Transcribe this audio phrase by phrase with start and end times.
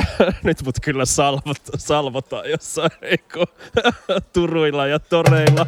[0.44, 2.90] Nyt mut kyllä salvot, salvotaan jossain
[4.32, 5.66] turuilla ja toreilla.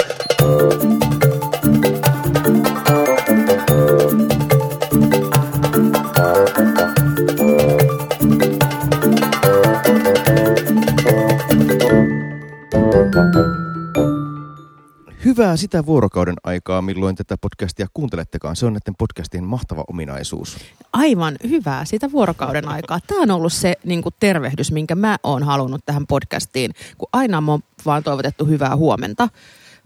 [15.38, 18.56] Hyvää sitä vuorokauden aikaa, milloin tätä podcastia kuuntelettekaan.
[18.56, 20.56] Se on näiden podcastien mahtava ominaisuus.
[20.92, 22.98] Aivan hyvää sitä vuorokauden aikaa.
[23.06, 27.42] Tämä on ollut se niin kuin tervehdys, minkä mä oon halunnut tähän podcastiin, kun aina
[27.46, 29.28] on vaan toivotettu hyvää huomenta.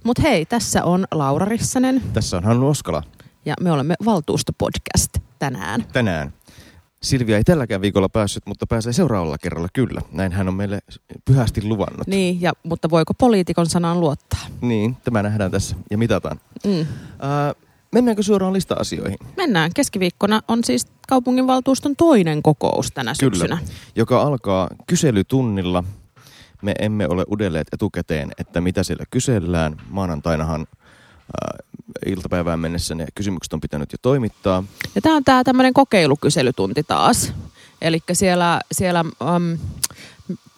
[0.05, 3.03] Mutta hei, tässä on Laura Rissanen Tässä on Hannu Oskala
[3.45, 5.85] ja me olemme Valtuustopodcast tänään.
[5.93, 6.33] tänään.
[7.03, 10.01] Silvia ei tälläkään viikolla päässyt, mutta pääsee seuraavalla kerralla kyllä.
[10.13, 10.81] Näin hän on meille
[11.25, 12.07] pyhästi luvannut.
[12.07, 14.41] Niin, ja, mutta voiko poliitikon sanaan luottaa?
[14.61, 16.41] Niin, tämä nähdään tässä ja mitataan.
[16.67, 16.87] Mm.
[17.19, 17.55] Ää,
[17.93, 19.19] mennäänkö suoraan lista-asioihin?
[19.37, 19.71] Mennään.
[19.75, 23.37] Keskiviikkona on siis kaupunginvaltuuston toinen kokous tänä Kyllä.
[23.37, 23.59] syksynä.
[23.97, 25.85] Joka alkaa kyselytunnilla.
[26.63, 29.77] Me emme ole udelleet etukäteen, että mitä siellä kysellään.
[29.89, 31.59] Maanantainahan ää,
[32.07, 34.65] iltapäivään mennessä ne kysymykset on pitänyt jo toimittaa.
[34.95, 37.33] Ja tämä on tämä tämmöinen kokeilukyselytunti taas.
[37.83, 39.59] Eli siellä, siellä um,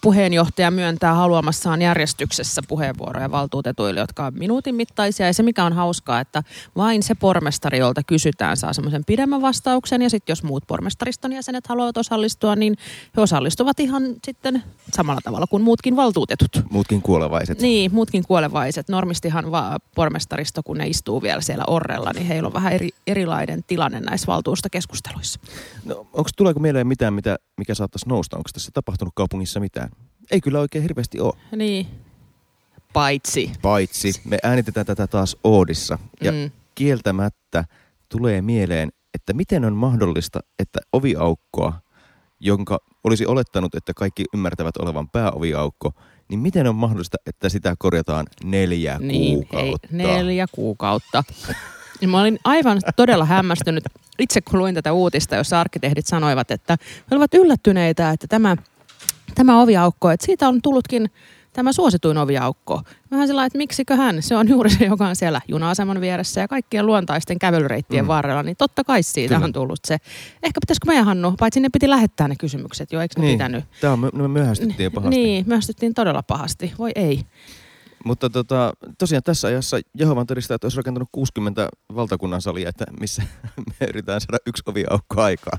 [0.05, 5.27] puheenjohtaja myöntää haluamassaan järjestyksessä puheenvuoroja valtuutetuille, jotka on minuutin mittaisia.
[5.27, 6.42] Ja se, mikä on hauskaa, että
[6.77, 10.02] vain se pormestari, jolta kysytään, saa semmoisen pidemmän vastauksen.
[10.02, 12.77] Ja sitten jos muut pormestariston jäsenet haluavat osallistua, niin
[13.16, 16.62] he osallistuvat ihan sitten samalla tavalla kuin muutkin valtuutetut.
[16.70, 17.61] Muutkin kuolevaiset.
[17.61, 18.89] Niin, muutkin kuolevaiset.
[18.89, 23.64] Normistihan vaan pormestaristo, kun ne istuu vielä siellä orrella, niin heillä on vähän eri, erilainen
[23.66, 25.41] tilanne näissä valtuustokeskusteluissa.
[25.84, 28.36] No, onko, tuleeko mieleen mitään, mitä, mikä saattaisi nousta?
[28.36, 29.91] Onko tässä tapahtunut kaupungissa mitään?
[30.30, 31.34] Ei kyllä oikein hirveästi ole.
[31.56, 31.86] Niin.
[32.92, 33.53] Paitsi.
[33.62, 35.98] Paitsi me äänitetään tätä taas Oodissa.
[36.22, 36.50] Ja Mm.
[36.75, 37.64] kieltämättä
[38.08, 41.72] tulee mieleen, että miten on mahdollista, että oviaukkoa,
[42.41, 45.92] jonka olisi olettanut, että kaikki ymmärtävät olevan pääoviaukko,
[46.28, 49.89] niin miten on mahdollista, että sitä korjataan neljä Niin, ei, kuukautta?
[49.91, 51.25] neljä kuukautta.
[52.01, 53.85] Ja mä olin aivan todella hämmästynyt
[54.18, 58.56] itse, kun luin tätä uutista, jossa arkkitehdit sanoivat, että he olivat yllättyneitä, että tämä,
[59.35, 61.11] tämä oviaukko, että siitä on tullutkin
[61.52, 62.83] tämä suosituin oviaukko.
[63.11, 66.86] Vähän sellainen, että miksiköhän, se on juuri se, joka on siellä juna-aseman vieressä ja kaikkien
[66.86, 68.08] luontaisten kävelyreittien Mm.
[68.08, 69.45] varrella, niin totta kai siitä Kyllä.
[69.45, 69.95] on tullut se.
[70.42, 73.64] Ehkä pitäisikö meidän Hannu, paitsi ne piti lähettää ne kysymykset jo, eikö ne Niin, pitänyt?
[73.80, 75.17] Tämä on, me, me myöhästyttiin pahasti.
[75.17, 76.73] Niin, myöhästyttiin todella pahasti.
[76.79, 77.20] Voi ei.
[78.05, 83.23] Mutta tota, tosiaan tässä ajassa Jehovan todistajat olisi rakentanut 60 valtakunnan salia, että missä
[83.81, 85.59] me yritetään saada yksi oviaukko aikaa.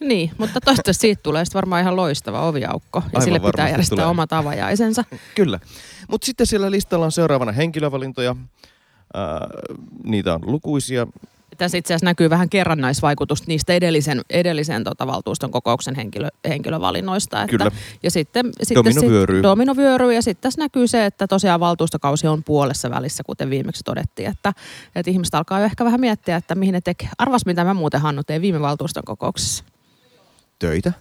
[0.00, 2.98] Niin, mutta toivottavasti siitä tulee sitten varmaan ihan loistava oviaukko.
[2.98, 4.06] Ja Aivan sille pitää järjestää tulee.
[4.06, 5.04] omat avajaisensa.
[5.34, 5.60] Kyllä.
[6.08, 8.36] Mutta sitten siellä listalla on seuraavana henkilövalintoja.
[9.14, 9.48] Ää,
[10.04, 11.06] niitä on lukuisia.
[11.60, 17.42] Tässä itse asiassa näkyy vähän kerrannaisvaikutusta niistä edellisen, edellisen tota, valtuuston kokouksen henkilö, henkilövalinnoista.
[17.42, 17.70] Että, Kyllä.
[18.02, 19.42] Ja sitten, sitten Domino vyöryy.
[19.42, 20.14] Domino vyöryy.
[20.14, 24.28] Ja sitten tässä näkyy se, että tosiaan valtuustokausi on puolessa välissä, kuten viimeksi todettiin.
[24.28, 24.52] Että,
[24.94, 27.08] että ihmiset alkaa jo ehkä vähän miettiä, että mihin ne tekee.
[27.18, 29.64] Arvas, mitä mä muuten Hannu tein viime valtuuston kokouksessa.
[30.58, 30.92] Töitä.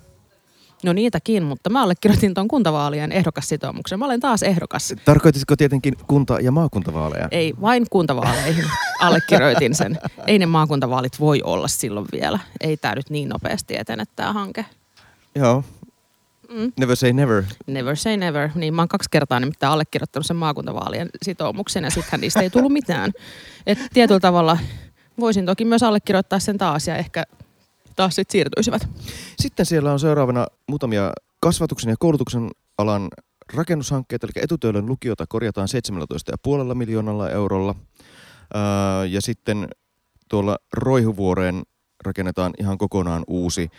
[0.84, 4.00] No niitäkin, mutta mä allekirjoitin tuon kuntavaalien ehdokassitoumuksen.
[4.00, 4.94] Mä olen taas ehdokas.
[5.06, 7.28] Tarkoitisiko tietenkin kunta- ja maakuntavaaleja?
[7.32, 8.66] Ei, vain kuntavaaleihin
[9.00, 10.00] allekirjoitin sen.
[10.28, 12.40] Ei ne maakuntavaalit voi olla silloin vielä.
[12.62, 14.66] Ei tämä nyt niin nopeasti etene tämä hanke.
[15.36, 15.64] Joo.
[16.50, 16.72] Mm.
[16.80, 17.44] Never say never.
[17.68, 18.50] Never say never.
[18.56, 22.72] Niin mä oon kaksi kertaa nimittäin allekirjoittanut sen maakuntavaalien sitoumuksen ja sittenhän niistä ei tullut
[22.74, 23.12] mitään.
[23.68, 24.58] Et tietyllä tavalla
[25.20, 27.24] voisin toki myös allekirjoittaa sen taas ja ehkä
[28.00, 28.88] taas sitten siirtyisivät.
[29.40, 33.08] Sitten siellä on seuraavana muutamia kasvatuksen ja koulutuksen alan
[33.54, 35.68] rakennushankkeita, eli etutöölön lukiota korjataan
[36.70, 37.76] 17,5 miljoonalla eurolla.
[39.10, 39.68] Ja sitten
[40.30, 41.64] tuolla Roihuvuoreen
[42.06, 43.70] rakennetaan ihan kokonaan uusi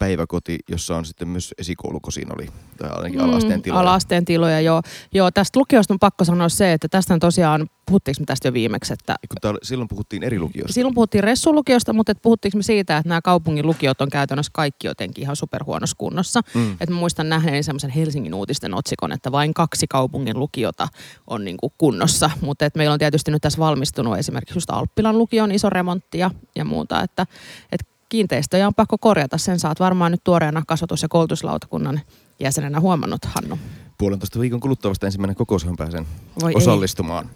[0.00, 3.82] päiväkoti, jossa on sitten myös esikouluko siinä oli, tai ainakin alasteen tiloja.
[3.82, 4.82] Mm, Alasteen tiloja, joo.
[5.14, 5.30] joo.
[5.30, 8.92] Tästä lukiosta on pakko sanoa se, että tästä on tosiaan, puhuttiinko me tästä jo viimeksi,
[8.92, 10.72] että Kun täällä, silloin puhuttiin eri lukiosta.
[10.72, 14.86] Silloin puhuttiin Ressulukiosta, mutta et puhuttiinko me siitä, että nämä kaupungin lukiot on käytännössä kaikki
[14.86, 16.40] jotenkin ihan superhuonossa kunnossa.
[16.54, 16.76] Mm.
[16.80, 20.88] Et mä muistan nähneeni semmoisen Helsingin uutisten otsikon, että vain kaksi kaupungin lukiota
[21.26, 22.30] on niinku kunnossa.
[22.40, 26.30] Mutta et meillä on tietysti nyt tässä valmistunut esimerkiksi just Alppilan lukion iso remontti ja,
[26.56, 27.02] ja muuta.
[27.02, 27.26] Että
[27.72, 27.80] et
[28.10, 29.38] kiinteistöjä on pakko korjata.
[29.38, 32.00] Sen saat varmaan nyt tuoreena kasvatus- ja koulutuslautakunnan
[32.40, 33.58] jäsenenä huomannut, Hannu.
[33.98, 36.06] Puolentoista viikon kuluttua vasta ensimmäinen kokous, johon pääsen
[36.40, 37.30] Voi osallistumaan.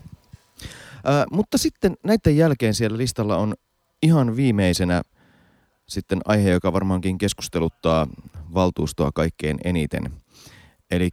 [1.05, 3.55] Ää, mutta sitten näiden jälkeen siellä listalla on
[4.03, 5.03] ihan viimeisenä
[5.88, 8.06] sitten aihe, joka varmaankin keskusteluttaa
[8.55, 10.12] valtuustoa kaikkein eniten.
[10.91, 11.11] Eli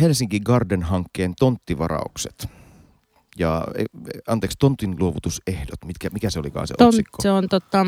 [0.00, 2.48] Helsinki Garden-hankkeen tonttivaraukset.
[3.38, 3.86] Ja e, e,
[4.26, 5.84] anteeksi, tontin luovutusehdot.
[5.84, 7.18] Mitkä, mikä se olikaan se Ton, otsikko?
[7.22, 7.86] se on tota,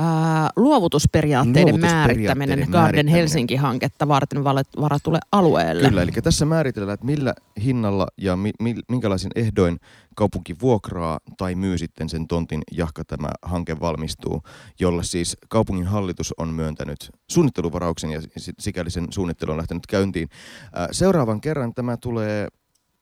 [0.00, 3.08] ää, luovutusperiaatteiden, Luovutusperiaatteiden määrittäminen Garden.
[3.08, 4.44] Helsinki-hanketta varten
[4.80, 5.88] varatulle alueelle.
[5.88, 9.78] Kyllä, eli tässä määritellään, että millä hinnalla ja mi, mi, minkälaisin ehdoin
[10.16, 14.42] kaupunki vuokraa tai myy sitten sen tontin, jahka tämä hanke valmistuu,
[14.80, 20.28] jolle siis kaupungin hallitus on myöntänyt suunnitteluvarauksen ja si- sikäli sen suunnittelu on lähtenyt käyntiin.
[20.72, 22.48] Ää, Seuraavan kerran tämä tulee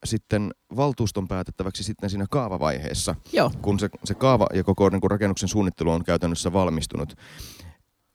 [0.05, 3.51] sitten valtuuston päätettäväksi sitten siinä kaavavaiheessa, Joo.
[3.61, 7.15] kun se, se kaava ja koko niin kuin rakennuksen suunnittelu on käytännössä valmistunut.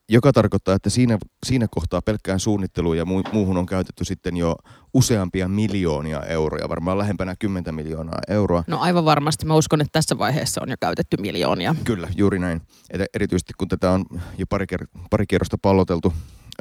[0.09, 4.57] Joka tarkoittaa, että siinä, siinä kohtaa pelkkään suunnitteluun ja mu- muuhun on käytetty sitten jo
[4.95, 8.65] useampia miljoonia euroja, varmaan lähempänä 10 miljoonaa euroa.
[8.67, 9.47] No aivan varmasti.
[9.47, 11.75] Mä uskon, että tässä vaiheessa on jo käytetty miljoonia.
[11.85, 12.61] Kyllä, juuri näin.
[12.91, 14.05] Et erityisesti kun tätä on
[14.39, 16.13] jo pari, ker- pari kierrosta palloteltu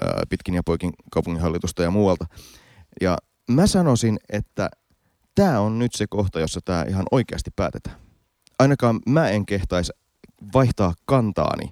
[0.02, 2.26] ää, pitkin ja poikin kaupunginhallitusta ja muualta.
[3.02, 3.18] Ja
[3.52, 4.70] mä sanoisin, että
[5.36, 7.96] tämä on nyt se kohta, jossa tämä ihan oikeasti päätetään.
[8.60, 9.94] Ainakaan mä en kehtaisi
[10.54, 11.72] vaihtaa kantaani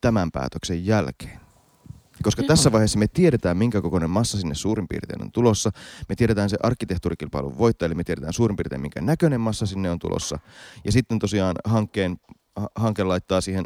[0.00, 1.42] tämän päätöksen jälkeen.
[2.22, 2.48] Koska Joo.
[2.48, 5.70] tässä vaiheessa me tiedetään, minkä kokoinen massa sinne suurin piirtein on tulossa.
[6.08, 9.98] Me tiedetään se arkkitehtuurikilpailun voittaja, eli me tiedetään suurin piirtein, minkä näköinen massa sinne on
[9.98, 10.38] tulossa.
[10.84, 12.16] Ja sitten tosiaan hankkeen,
[12.56, 13.64] ha- hanke laittaa siihen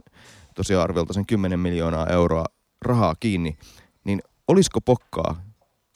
[0.54, 2.44] tosiaan arviolta sen 10 miljoonaa euroa
[2.82, 3.58] rahaa kiinni.
[4.04, 5.42] Niin olisiko pokkaa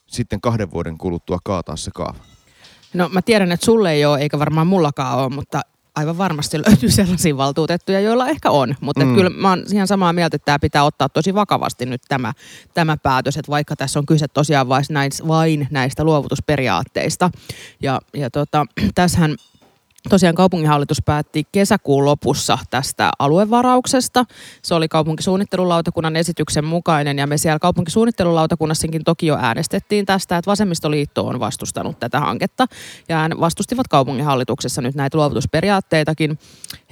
[0.07, 2.19] sitten kahden vuoden kuluttua kaataa se kaava?
[2.93, 5.61] No mä tiedän, että sulle ei ole, eikä varmaan mullakaan ole, mutta
[5.95, 8.75] aivan varmasti löytyy sellaisia valtuutettuja, joilla ehkä on.
[8.81, 9.15] Mutta Mm.
[9.15, 12.33] kyllä mä oon ihan samaa mieltä, että tämä pitää ottaa tosi vakavasti nyt tämä,
[12.73, 17.31] tämä päätös, että vaikka tässä on kyse tosiaan vain näistä, vain näistä luovutusperiaatteista.
[17.81, 18.65] Ja, ja tota,
[18.95, 19.35] tässähän
[20.09, 24.25] Tosiaan kaupunginhallitus päätti kesäkuun lopussa tästä aluevarauksesta.
[24.61, 31.27] Se oli kaupunkisuunnittelulautakunnan esityksen mukainen ja me siellä kaupunkisuunnittelulautakunnassakin toki jo äänestettiin tästä, että vasemmistoliitto
[31.27, 32.67] on vastustanut tätä hanketta
[33.09, 36.39] ja vastustivat kaupunginhallituksessa nyt näitä luovutusperiaatteitakin.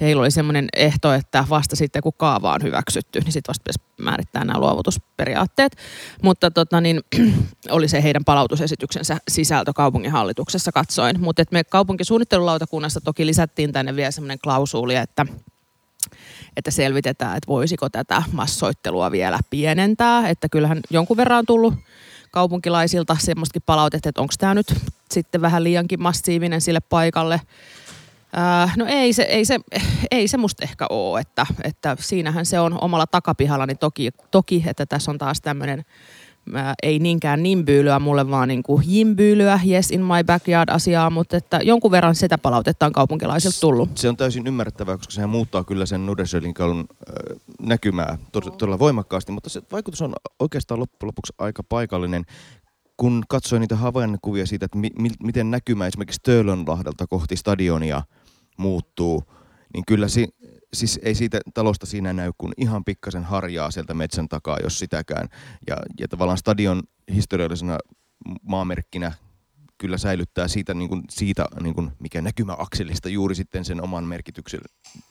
[0.00, 3.80] Heillä oli semmoinen ehto, että vasta sitten kun kaava on hyväksytty, niin sitten vasta pitäisi
[4.00, 5.76] määrittää nämä luovutusperiaatteet.
[6.22, 7.00] Mutta tota, niin,
[7.70, 11.20] oli se heidän palautusesityksensä sisältö kaupunginhallituksessa katsoin.
[11.20, 15.26] Mutta me kaupunkisuunnittelulautakunnassa toki lisättiin tänne vielä semmoinen klausuuli, että
[16.56, 20.28] että selvitetään, että voisiko tätä massoittelua vielä pienentää.
[20.28, 21.74] Että kyllähän jonkun verran on tullut
[22.30, 24.74] kaupunkilaisilta semmoistakin palautetta, että onko tämä nyt
[25.10, 27.40] sitten vähän liiankin massiivinen sille paikalle.
[28.32, 29.58] Ää, no ei se, ei, se,
[30.10, 34.64] ei se musta ehkä ole, että, että siinähän se on omalla takapihalla, niin toki, toki
[34.66, 35.84] että tässä on taas tämmöinen
[36.54, 41.36] ää, ei niinkään nimbyylyä mulle, vaan niin kuin jimbyylyä, yes in my backyard asiaa, mutta
[41.36, 43.98] että jonkun verran sitä palautetta on kaupunkilaisilta tullut.
[43.98, 49.32] Se on täysin ymmärrettävää, koska sehän muuttaa kyllä sen Nudersölinkalun äh, näkymää tod- todella voimakkaasti,
[49.32, 52.24] mutta se vaikutus on oikeastaan loppujen lopuksi aika paikallinen.
[52.96, 58.02] Kun katsoi niitä havainnokuvia siitä, että mi- mi- miten näkymä esimerkiksi Töölönlahdelta kohti stadionia
[58.56, 59.22] muuttuu,
[59.74, 60.28] niin kyllä si-
[60.72, 65.28] siis ei siitä talosta siinä näy kuin ihan pikkasen harjaa sieltä metsän takaa, jos sitäkään.
[65.66, 66.82] Ja, ja tavallaan stadion
[67.14, 67.78] historiallisena
[68.42, 69.12] maamerkkinä
[69.80, 74.60] kyllä säilyttää siitä, niin kuin, siitä niin kuin, mikä näkymäakselista juuri sitten sen oman merkityksen,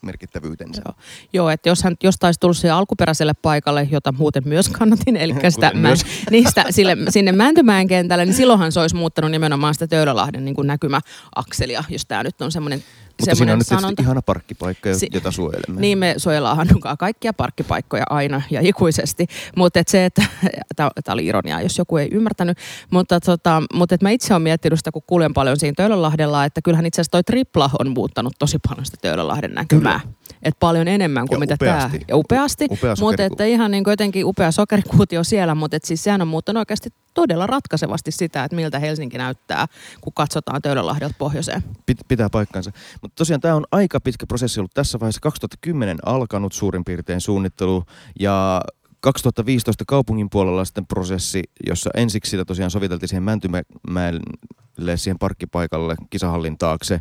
[0.02, 0.82] merkittävyytensä.
[0.86, 0.96] Joo.
[1.34, 5.36] Joo, että jos hän jostain olisi tullut siihen alkuperäiselle paikalle, jota muuten myös kannatin, eli
[5.50, 6.06] sitä mä, myös.
[6.32, 11.84] niistä, sille, sinne Mäntymäen kentälle, niin silloinhan se olisi muuttanut nimenomaan sitä Töölölahden niin näkymäakselia,
[11.90, 12.84] jos tämä nyt on semmoinen
[13.20, 14.02] Mutta siinä on nyt sanonta.
[14.02, 15.82] ihana parkkipaikka, Si- jota suojelemme.
[15.82, 19.26] Niin me suojellaan Hannukaa kaikkia parkkipaikkoja aina ja ikuisesti,
[19.56, 20.24] mutta et se, että
[20.76, 22.58] tämä oli ironiaa, jos joku ei ymmärtänyt,
[22.92, 26.62] mutta, tota, mutta et mä itse olen miettinyt sitä, kun kuljen paljon siinä Töölönlahdella, että
[26.62, 30.00] kyllähän itse asiassa toi tripla on muuttanut tosi paljon sitä Töölönlahden näkymää.
[30.44, 31.72] Et paljon enemmän kuin Ja mitä tämä.
[31.78, 32.00] upeasti.
[32.08, 32.68] Ja upeasti.
[32.72, 36.62] Upea mutta että ihan niin jotenkin upea sokerikuutio siellä, mutta et siis sehän on muuttanut
[36.62, 39.68] oikeasti todella ratkaisevasti sitä, että miltä Helsinki näyttää,
[40.02, 41.64] kun katsotaan Töölönlahdelta pohjoiseen.
[41.92, 42.72] Pit- pitää paikkansa.
[43.02, 45.22] Mutta tosiaan tämä on aika pitkä prosessi ollut tässä vaiheessa.
[45.22, 47.84] 2010 alkanut suurin piirtein suunnittelu
[48.20, 48.62] ja
[49.02, 56.58] 2015 kaupungin puolella sitten prosessi, jossa ensiksi sitä tosiaan soviteltiin siihen Mäntymäelle, siihen parkkipaikalle, kisahallin
[56.58, 57.00] taakse.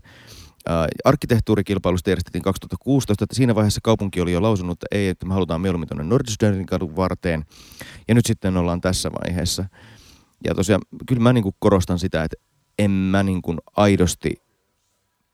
[0.69, 5.35] Ää, arkkitehtuurikilpailusta järjestettiin 2016, että siinä vaiheessa kaupunki oli jo lausunut, että ei, että me
[5.35, 7.45] halutaan mieluummin tuonne Nordstjärnin kadun varteen.
[8.09, 9.65] Ja nyt sitten ollaan tässä vaiheessa.
[10.45, 12.37] Ja tosiaan, kyllä mä niinku korostan sitä, että
[12.79, 14.48] en mä niinku aidosti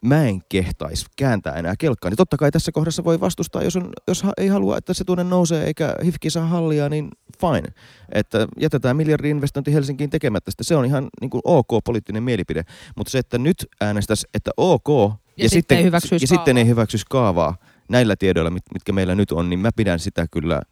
[0.04, 3.90] mä en kehtaisi kääntää enää kelkkaa, niin totta kai tässä kohdassa voi vastustaa, jos, on,
[4.08, 7.68] jos ha, ei halua, että se tuonne nousee eikä hifki saa hallia, niin fine.
[8.12, 10.64] Että jätetään miljardi investointi Helsinkiin tekemättä sitä.
[10.64, 12.64] Se on ihan niin kuin ok poliittinen mielipide.
[12.96, 14.88] Mutta se, että nyt äänestäisi, että ok,
[15.36, 16.58] Ja sitten ei ja sitten kaavaa.
[16.58, 17.56] ei hyväksyisi kaavaa
[17.88, 20.62] näillä tiedoilla, mit, mitkä meillä nyt on, niin mä pidän sitä kyllä,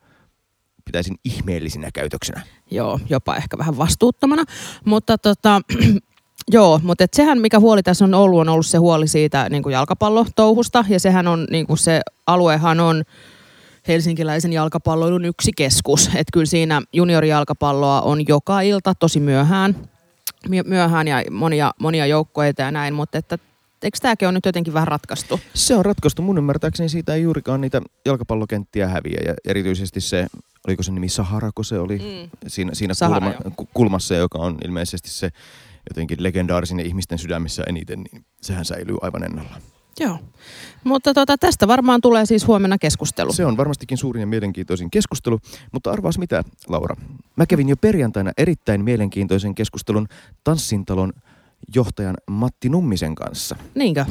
[0.85, 2.43] pitäisin ihmeellisinä käytöksenä.
[2.71, 4.45] Joo, jopa ehkä vähän vastuuttomana.
[4.85, 5.61] Mutta tota,
[6.51, 9.63] joo, mutta et sehän mikä huoli tässä on ollut, on ollut se huoli siitä niin
[9.63, 10.85] kuin jalkapallotouhusta.
[10.89, 13.05] Ja sehän on, niin kuin se aluehan on
[13.89, 16.07] helsinkiläisen jalkapalloilun yksi keskus.
[16.07, 19.77] Että kyllä siinä juniorijalkapalloa on joka ilta tosi myöhään,
[20.65, 23.39] myöhään ja monia, monia joukkoita ja näin, mutta että
[23.83, 25.41] eikö tämäkin ole nyt jotenkin vähän ratkaistu?
[25.55, 26.23] Se on ratkaistu.
[26.23, 30.27] Mun ymmärtääkseni siitä ei juurikaan niitä jalkapallokenttiä häviä ja erityisesti se,
[30.67, 32.31] oliko se nimi Sahara, kun se oli mm.
[32.47, 35.31] siinä, siinä Sahara, kulma, kulmassa, joka on ilmeisesti se
[35.91, 39.63] jotenkin legendaarisin ja ihmisten sydämissä eniten, niin sehän säilyy aivan ennallaan.
[40.01, 40.19] Joo,
[40.85, 43.33] mutta tota, tästä varmaan tulee siis huomenna keskustelu.
[43.33, 45.39] Se on varmastikin suurin ja mielenkiintoisin keskustelu,
[45.73, 46.97] mutta arvaas mitä, Laura?
[47.37, 50.09] Mä kävin jo perjantaina erittäin mielenkiintoisen keskustelun
[50.45, 51.13] Tanssintalon
[51.75, 53.57] johtajan Matti Nummisen kanssa.
[53.75, 54.05] Niinkö?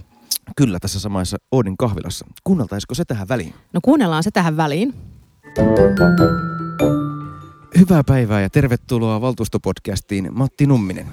[0.56, 2.25] Kyllä, tässä samassa Oodin kahvilassa.
[2.44, 3.54] Kuunneltaisiko se tähän väliin?
[3.74, 4.94] No kuunnellaan se tähän väliin.
[7.78, 11.08] Hyvää päivää ja tervetuloa valtuustopodcastiin Matti Numminen.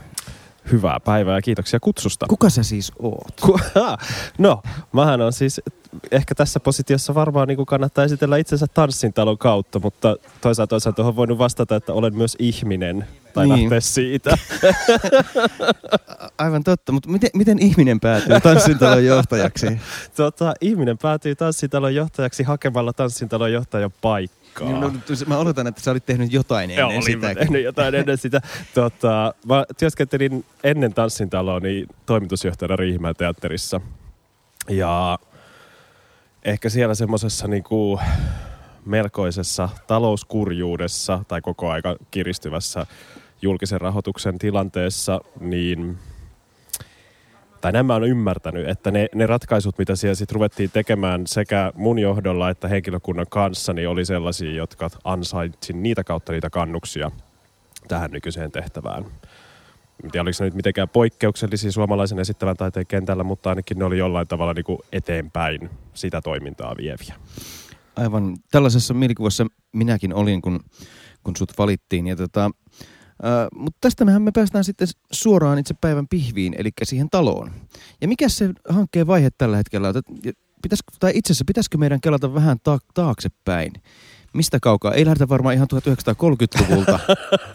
[0.72, 2.26] Hyvää päivää ja kiitoksia kutsusta.
[2.28, 3.40] Kuka sä siis oot?
[4.38, 5.60] no, mähän on siis
[6.10, 11.38] ehkä tässä positiossa varmaan niin kannattaa esitellä itsensä tanssintalon kautta, mutta toisaalta toisaalta tuohon voinut
[11.38, 13.62] vastata, että olen myös ihminen tai niin.
[13.62, 14.38] lähteä siitä.
[16.38, 19.66] Aivan totta, mutta miten, miten ihminen päätyy tanssintalon johtajaksi?
[20.16, 24.37] tota, ihminen päätyy tanssintalon johtajaksi hakemalla tanssintalon johtajan paikkaa.
[24.64, 24.92] Niin, no,
[25.26, 27.34] mä oletan, että sä olit tehnyt jotain ennen Joo, sitä.
[27.34, 28.40] tehnyt jotain ennen sitä.
[28.74, 33.80] Tota, mä työskentelin ennen tanssintaloa niin toimitusjohtajana Riihimäen teatterissa.
[34.68, 35.18] Ja
[36.44, 38.00] ehkä siellä semmoisessa niinku
[38.84, 42.86] melkoisessa talouskurjuudessa tai koko aika kiristyvässä
[43.42, 45.98] julkisen rahoituksen tilanteessa, niin
[47.60, 51.72] tai näin mä oon ymmärtänyt, että ne, ne ratkaisut, mitä siellä sitten ruvettiin tekemään sekä
[51.74, 57.10] mun johdolla että henkilökunnan kanssa, niin oli sellaisia, jotka ansaitsin niitä kautta niitä kannuksia
[57.88, 59.04] tähän nykyiseen tehtävään.
[60.04, 63.98] En tiedä, oliko ne nyt mitenkään poikkeuksellisia suomalaisen esittävän taiteen kentällä, mutta ainakin ne oli
[63.98, 67.14] jollain tavalla niin kuin eteenpäin sitä toimintaa vieviä.
[67.96, 68.36] Aivan.
[68.50, 70.60] Tällaisessa mielikuvassa minäkin olin, kun,
[71.24, 72.06] kun sut valittiin.
[72.06, 72.50] Ja tota,
[73.54, 77.50] Mutta tästä mehän me päästään sitten suoraan itse päivän pihviin, eli siihen taloon.
[78.00, 79.94] Ja mikä se hankkeen vaihe tällä hetkellä on?
[80.62, 83.72] Pitäisikö, tai itse asiassa pitäisikö meidän kelata vähän ta- taaksepäin?
[84.32, 84.94] Mistä kaukaa?
[84.94, 86.98] Ei lähdetä varmaan ihan 1930-luvulta,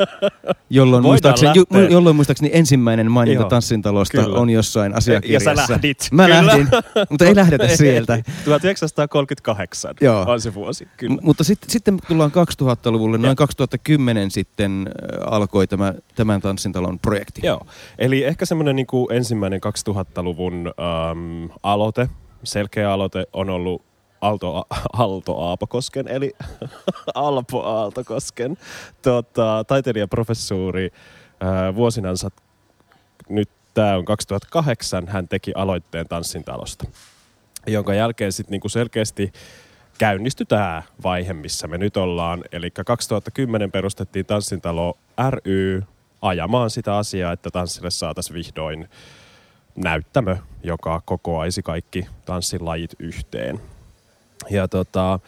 [0.69, 4.39] jolloin muistaakseni, ju, jolloin muistaakseni ensimmäinen maininta tanssintalosta kyllä.
[4.39, 5.49] on jossain asiakirjassa.
[5.49, 6.07] Ja sä lähdit.
[6.11, 6.45] Mä kyllä.
[6.45, 6.67] lähdin,
[7.09, 8.23] mutta ei lähdetä sieltä.
[8.45, 10.25] 1938 Joo.
[10.27, 11.15] on se vuosi, kyllä.
[11.15, 13.35] M- mutta sitten, sitten tullaan 2000-luvulle, noin ja.
[13.35, 17.41] 2010 sitten äh, alkoi tämä, tämän tanssintalon projekti.
[17.43, 17.61] Joo,
[17.97, 22.09] eli ehkä semmoinen niin ensimmäinen 2000-luvun ähm, aloite,
[22.43, 23.92] selkeä aloite on ollut
[24.23, 26.31] Alto, Alto Aapokosken, eli
[27.15, 28.57] Alpo Aaltokosken
[29.01, 30.91] tota, taiteilijaprofessuuri
[31.75, 32.29] vuosinansa,
[33.29, 36.85] nyt tämä on 2008, hän teki aloitteen Tanssintalosta,
[37.67, 39.33] jonka jälkeen sitten niinku selkeästi
[39.97, 42.43] käynnistyi tämä vaihe, missä me nyt ollaan.
[42.51, 44.97] Eli 2010 perustettiin Tanssintalo
[45.29, 45.83] ry
[46.21, 48.89] ajamaan sitä asiaa, että tanssille saataisiin vihdoin
[49.75, 53.72] näyttämö, joka kokoaisi kaikki tanssin lajit yhteen.
[54.49, 55.19] Ja tota,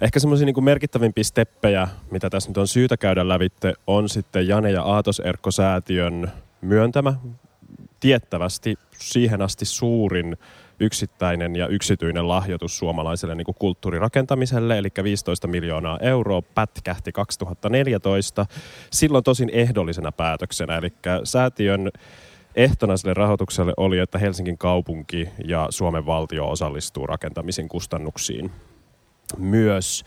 [0.00, 4.70] ehkä semmoisia niin merkittävimpiä steppejä, mitä tässä nyt on syytä käydä lävitte, on sitten Jane
[4.70, 7.14] ja Aatos Erkko-säätiön myöntämä
[8.00, 10.36] tiettävästi siihen asti suurin
[10.80, 18.46] yksittäinen ja yksityinen lahjoitus suomalaiselle niin kulttuurirakentamiselle, eli 15 miljoonaa euroa pätkähti 2014,
[18.90, 20.92] silloin tosin ehdollisena päätöksenä, eli
[21.24, 21.90] säätiön
[22.56, 28.50] ehtona sille rahoitukselle oli, että Helsingin kaupunki ja Suomen valtio osallistuu rakentamisen kustannuksiin
[29.38, 30.04] myös.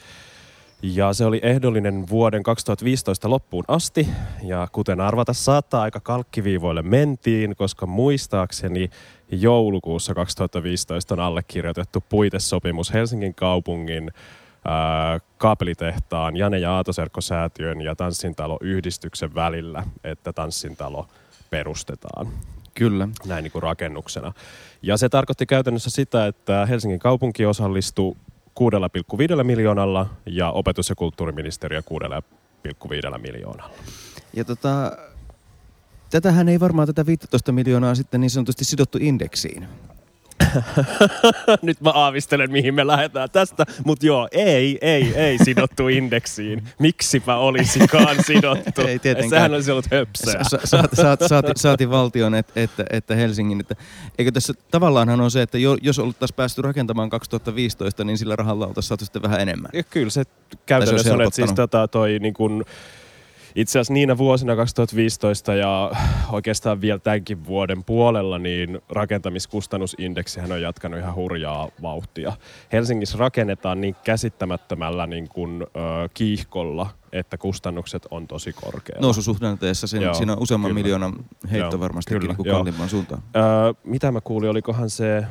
[0.81, 4.07] Ja se oli ehdollinen vuoden 2015 loppuun asti.
[4.43, 8.89] Ja kuten arvata saattaa, aika kalkkiviivoille mentiin, koska muistaakseni
[9.31, 14.11] joulukuussa 2015 on allekirjoitettu puitesopimus Helsingin kaupungin
[15.37, 21.07] kaapelitehtaan Jane ja Aatoserkko-säätiön ja Tanssintalo-yhdistyksen välillä, että Tanssintalo–
[21.55, 22.27] perustetaan.
[22.73, 23.07] Kyllä.
[23.25, 24.33] Näin niin kuin rakennuksena.
[24.81, 28.15] Ja se tarkoitti käytännössä sitä, että Helsingin kaupunki osallistui
[29.39, 33.73] 6,5 miljoonalla ja opetus- ja kulttuuriministeriö 6,5 miljoonalla.
[34.33, 34.97] Ja tota,
[36.09, 39.67] tätähän ei varmaan tätä 15 miljoonaa sitten niin sanotusti sidottu indeksiin.
[41.61, 43.65] Nyt mä aavistelen, mihin me lähdetään tästä.
[43.85, 46.63] Mutta joo, ei, ei, ei sidottu indeksiin.
[46.79, 48.81] Miksipä olisikaan sidottu?
[48.81, 49.29] ei tietenkään.
[49.29, 50.43] Sehän olisi ollut höpsää.
[50.43, 53.59] Sa- saat, saat, saati, saati valtion, et, että, että Helsingin.
[53.59, 53.75] Että,
[54.17, 58.67] eikö tässä tavallaanhan on se, että jo, jos oltaisiin päästy rakentamaan 2015, niin sillä rahalla
[58.67, 59.69] oltaisiin saatu sitten vähän enemmän.
[59.73, 60.23] Ja kyllä se
[60.65, 62.65] käytännössä on, että siis tota, toi niin kun,
[63.55, 65.91] itse asiassa niinä vuosina 2015 ja
[66.31, 72.33] oikeastaan vielä tämänkin vuoden puolella, niin rakentamiskustannusindeksihän on jatkanut ihan hurjaa vauhtia.
[72.71, 75.65] Helsingissä rakennetaan niin käsittämättömällä niin kuin, ö,
[76.13, 79.01] kiihkolla, että kustannukset on tosi korkealla.
[79.01, 80.81] Noususuhdanteessa sen, Joo, siinä on useamman kyllä.
[80.81, 81.13] miljoonan
[81.51, 83.23] heitto Joo, varmastikin kyllä, niin kalliimpaan suuntaan.
[83.35, 83.43] Öö,
[83.83, 85.25] mitä mä kuulin, olikohan se,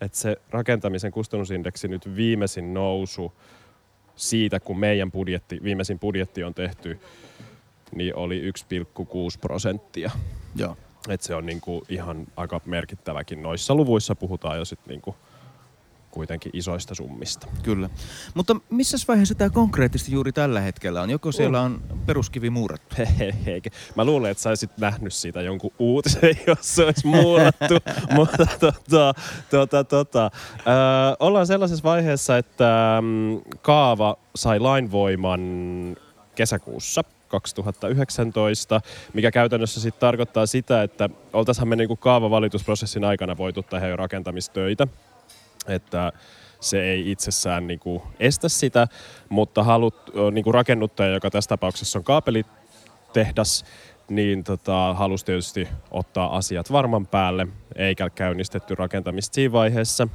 [0.00, 3.32] että se rakentamisen kustannusindeksi nyt viimeisin nousu
[4.16, 7.00] siitä, kun meidän budjetti, viimeisin budjetti on tehty,
[7.94, 10.10] niin oli 1,6 prosenttia.
[10.56, 10.76] Joo.
[11.08, 13.42] Et se on niinku ihan aika merkittäväkin.
[13.42, 15.16] Noissa luvuissa puhutaan jo sit niinku
[16.16, 17.46] kuitenkin isoista summista.
[17.62, 17.90] Kyllä.
[18.34, 21.10] Mutta missä vaiheessa tämä konkreettisesti juuri tällä hetkellä on?
[21.10, 22.96] Joko siellä on peruskivi muurattu?
[22.98, 23.60] Hehehe.
[23.94, 27.74] Mä luulen, että sä olisit nähnyt siitä jonkun uutisen, jos se olisi muurattu.
[28.16, 29.14] Mutta tota,
[29.50, 30.30] tota, tota.
[30.56, 35.40] Öö, ollaan sellaisessa vaiheessa, että mm, kaava sai lainvoiman
[36.34, 38.80] kesäkuussa 2019,
[39.12, 44.86] mikä käytännössä sitten tarkoittaa sitä, että oltaisihan me niinku kaavavalitusprosessin aikana voitu tehdä jo rakentamistöitä.
[45.68, 46.12] Että
[46.60, 48.86] se ei itsessään niinku estä sitä,
[49.28, 53.64] mutta halut, ö, niinku rakennuttaja, joka tässä tapauksessa on kaapelitehdas,
[54.08, 60.08] niin tota, halusi tietysti ottaa asiat varman päälle, eikä käynnistetty rakentamista siinä vaiheessa.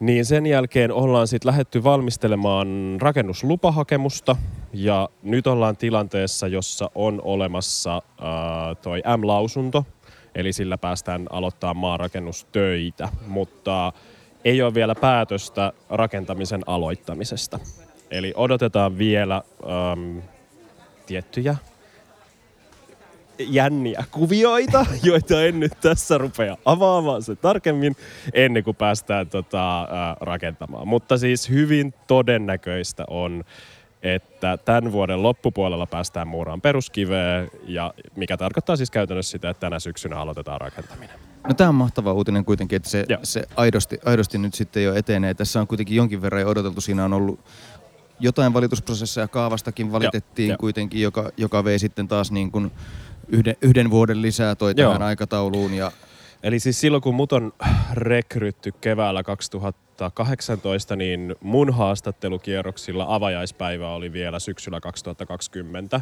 [0.00, 2.68] Niin sen jälkeen ollaan sitten lähetty valmistelemaan
[3.00, 4.36] rakennuslupahakemusta
[4.72, 9.86] ja nyt ollaan tilanteessa, jossa on olemassa ää, toi M-lausunto,
[10.34, 13.92] eli sillä päästään aloittamaan maanrakennustöitä, mutta
[14.44, 17.60] ei ole vielä päätöstä rakentamisen aloittamisesta.
[18.10, 19.42] Eli odotetaan vielä
[19.92, 20.22] äm,
[21.06, 21.56] tiettyjä
[23.38, 27.96] jänniä kuvioita, joita en nyt tässä rupea avaamaan se tarkemmin
[28.32, 30.88] ennen kuin päästään tota, ää, rakentamaan.
[30.88, 33.44] Mutta siis hyvin todennäköistä on,
[34.04, 39.80] että tämän vuoden loppupuolella päästään muuraan peruskiveen, ja mikä tarkoittaa siis käytännössä sitä, että tänä
[39.80, 41.16] syksynä aloitetaan rakentaminen.
[41.48, 43.18] No tämä on mahtava uutinen kuitenkin, että se, Joo.
[43.22, 45.34] se aidosti, aidosti nyt sitten jo etenee.
[45.34, 46.80] Tässä on kuitenkin jonkin verran jo odoteltu.
[46.80, 47.40] Siinä on ollut
[48.20, 50.58] jotain valitusprosesseja kaavastakin valitettiin joo.
[50.60, 52.70] kuitenkin, joka, joka vei sitten taas niin kuin
[53.28, 54.88] yhden, yhden vuoden lisää toi Joo.
[54.88, 55.74] tähän aikatauluun.
[55.74, 55.92] Ja
[56.44, 57.52] Eli siis silloin kun mut on
[57.92, 66.00] rekrytty keväällä 2018, niin mun haastattelukierroksilla avajaispäivä oli vielä syksyllä 2020.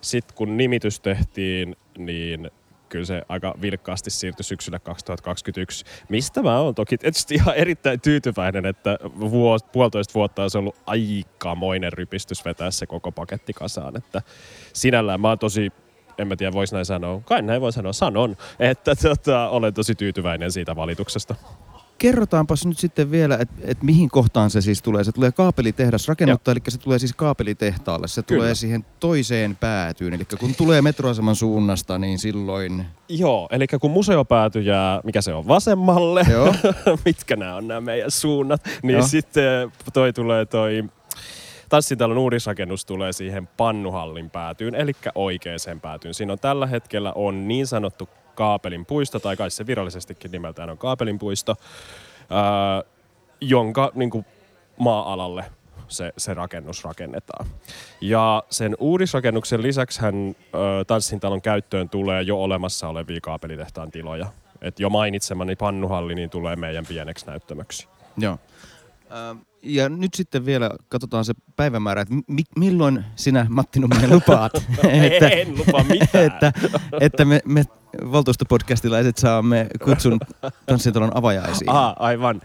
[0.00, 2.50] Sitten kun nimitys tehtiin, niin
[2.88, 8.66] kyllä se aika vilkkaasti siirtyi syksyllä 2021, mistä mä oon toki tietysti ihan erittäin tyytyväinen,
[8.66, 14.22] että vuos, puolitoista vuotta olisi ollut aikamoinen rypistys vetää se koko paketti kasaan, että
[14.72, 15.72] sinällään mä oon tosi
[16.22, 17.20] en mä tiedä, vois näin sanoa.
[17.24, 21.34] Kai näin voi sanoa, sanon, että tota, olen tosi tyytyväinen siitä valituksesta.
[21.98, 25.04] kerrotaanpas nyt sitten vielä, että et mihin kohtaan se siis tulee.
[25.04, 28.08] Se tulee kaapelitehdas rakennuttaa, eli se tulee siis kaapelitehtaalle.
[28.08, 28.40] Se Kyllä.
[28.40, 30.14] tulee siihen toiseen päätyyn.
[30.14, 32.84] Eli kun tulee metroaseman suunnasta, niin silloin...
[33.08, 36.54] Joo, eli kun museopääty jää, mikä se on, vasemmalle, Joo.
[37.04, 39.06] mitkä nämä on nämä meidän suunnat, niin Joo.
[39.06, 40.84] sitten toi tulee toi
[41.72, 46.14] Tanssitalon uudisrakennus tulee siihen pannuhallin päätyyn, eli oikeaan päätyyn.
[46.14, 50.78] Siinä on tällä hetkellä on niin sanottu kaapelin puisto, tai kai se virallisestikin nimeltään on
[50.78, 51.56] kaapelin puisto,
[52.30, 52.82] ää,
[53.40, 54.24] jonka niin kuin,
[54.78, 55.44] maa-alalle
[55.88, 57.46] se, se rakennus rakennetaan.
[58.00, 60.36] Ja sen uudisrakennuksen lisäksi hän
[60.86, 64.26] Tanssintalon käyttöön tulee jo olemassa olevia kaapelitehtaan tiloja.
[64.62, 67.88] Et jo mainitsemani pannuhalli niin tulee meidän pieneksi näyttämöksi.
[68.18, 68.38] Joo.
[69.12, 74.52] Ähm, Ja nyt sitten vielä katsotaan se päivämäärä, että mi- milloin sinä Matti Numminen lupaat,
[75.12, 76.24] että, en lupaa mitään.
[76.24, 76.52] että,
[77.00, 77.64] että me, me
[78.12, 80.20] valtuustopodcastilaiset saamme kutsun
[80.66, 81.70] tanssitalon avajaisiin.
[81.70, 82.42] Aha, aivan.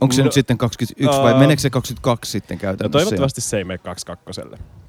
[0.00, 1.38] Onko se no- nyt sitten 21 vai Aa.
[1.38, 2.92] meneekö se 22 sitten No käytännössä?
[3.04, 4.40] toivottavasti se ei mene 22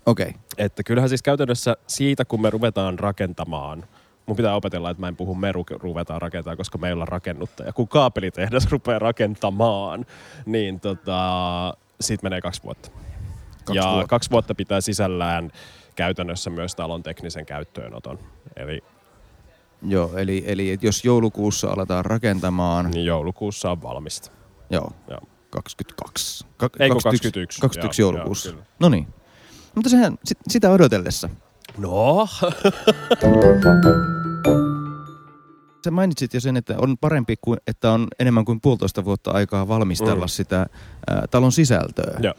[0.06, 0.28] Okei.
[0.28, 0.40] Okay.
[0.58, 3.84] Että kyllähän siis käytännössä siitä, kun me ruvetaan rakentamaan,
[4.30, 7.74] mun pitää opetella, että mä en puhu me ru- ruvetaan rakentamaan, koska meillä on rakennuttaja.
[7.74, 10.06] Kun kaapelitehdas rupeaa rakentamaan,
[10.46, 11.20] niin tota,
[12.02, 12.90] siitä menee kaksi vuotta.
[13.66, 14.08] Kaksi ja vuotta.
[14.08, 15.52] kaksi vuotta pitää sisällään
[15.96, 18.20] käytännössä myös talon teknisen käyttöönoton.
[18.56, 18.84] Eli
[19.88, 24.32] Joo, eli, eli et jos joulukuussa aletaan rakentamaan, niin joulukuussa on valmista.
[24.70, 25.20] joo, Joo.
[25.50, 26.46] 22.
[26.58, 27.62] Ka- Ei kun 21.
[27.62, 28.54] 21 Joo, joulukuussa.
[28.80, 29.08] no niin.
[29.76, 31.30] Mutta sehän sit, sitä odotellessa.
[31.80, 32.28] No,
[35.86, 39.68] Sä mainitsit jo sen, että on parempi, kuin, että on enemmän kuin puolitoista vuotta aikaa
[39.68, 40.30] valmistella Mm.
[40.30, 40.66] sitä
[41.08, 42.20] ää, talon sisältöä.
[42.20, 42.34] Joo.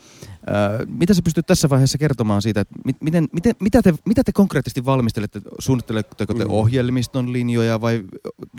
[0.46, 4.24] Ää, mitä sä pystyt tässä vaiheessa kertomaan siitä, että mi- miten, miten, mitä, te, mitä
[4.24, 5.40] te konkreettisesti valmistelette?
[5.59, 6.50] Suunnitteletteko te Mm.
[6.50, 8.05] ohjelmiston linjoja vai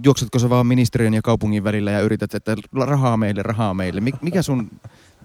[0.06, 4.02] juoksetko sä vaan ministeriön ja kaupungin välillä ja yrität, että rahaa meille, rahaa meille?
[4.02, 4.72] Mik- Mikä sun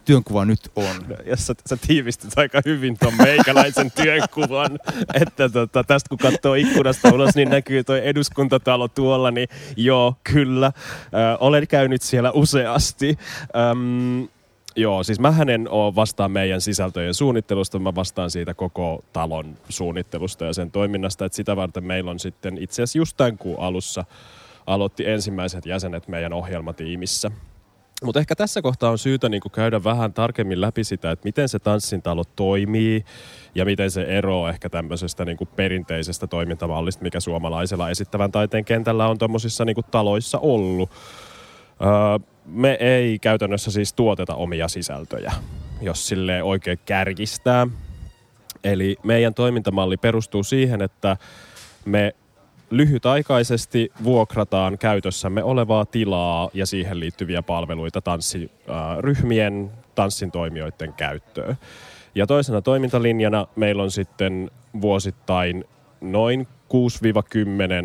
[0.06, 1.16] työnkuva nyt on?
[1.26, 4.78] Ja sä, sä tiivistit aika hyvin ton meikäläisen työnkuvan,
[5.14, 10.66] että tota, tästä kun katsoo ikkunasta ulos, niin näkyy toi eduskuntatalo tuolla, niin joo, kyllä.
[10.66, 13.18] Ö, olen käynyt siellä useasti.
[13.70, 14.28] Öm,
[14.78, 20.44] Joo, siis mä en ole vastaan meidän sisältöjen suunnittelusta, mä vastaan siitä koko talon suunnittelusta
[20.44, 24.04] ja sen toiminnasta, että sitä varten meillä on sitten itse asiassa just tämän kuun alussa
[24.66, 27.30] aloitti ensimmäiset jäsenet meidän ohjelmatiimissä.
[28.04, 31.58] Mutta ehkä tässä kohtaa on syytä niin käydä vähän tarkemmin läpi sitä, että miten se
[31.58, 33.04] tanssintalo toimii
[33.54, 39.18] ja miten se eroaa ehkä tämmöisestä niin perinteisestä toimintamallista, mikä suomalaisella esittävän taiteen kentällä on
[39.18, 40.90] tuommoisissa niin taloissa ollut.
[41.82, 45.32] Öö, me ei käytännössä siis tuoteta omia sisältöjä,
[45.80, 47.66] jos sille oikein kärkistää.
[48.64, 51.16] Eli meidän toimintamalli perustuu siihen, että
[51.84, 52.14] me
[52.70, 61.56] lyhytaikaisesti vuokrataan käytössämme olevaa tilaa ja siihen liittyviä palveluita tanssiryhmien, tanssin toimijoiden käyttöön.
[62.14, 64.50] Ja toisena toimintalinjana meillä on sitten
[64.80, 65.64] vuosittain
[66.00, 66.48] noin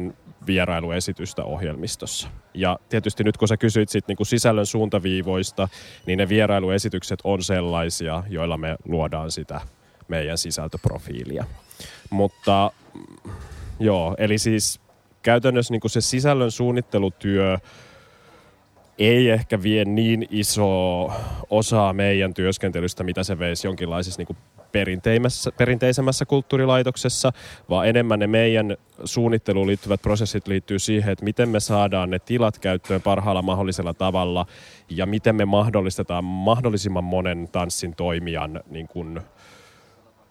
[0.10, 0.14] 6-10
[0.48, 2.28] vierailuesitystä ohjelmistossa.
[2.54, 5.68] Ja tietysti nyt kun sä kysyit sit niinku sisällön suuntaviivoista,
[6.06, 9.62] niin ne vierailuesitykset on sellaisia, joilla me luodaan sitä
[10.08, 11.46] meidän sisältöprofiilia.
[12.10, 12.72] Mutta
[13.82, 14.82] joo, eli siis
[15.22, 17.58] käytännössä niinku se sisällön suunnittelutyö
[19.00, 21.12] ei ehkä vie niin iso
[21.50, 24.38] osaa meidän työskentelystä, mitä se veisi jonkinlaisessa niin
[25.58, 27.34] perinteisemmässä kulttuurilaitoksessa,
[27.70, 32.60] vaan enemmän ne meidän suunnitteluun liittyvät prosessit liittyy siihen, että miten me saadaan ne tilat
[32.60, 34.46] käyttöön parhaalla mahdollisella tavalla
[34.90, 39.22] ja miten me mahdollistetaan mahdollisimman monen tanssin toimijan niin kuin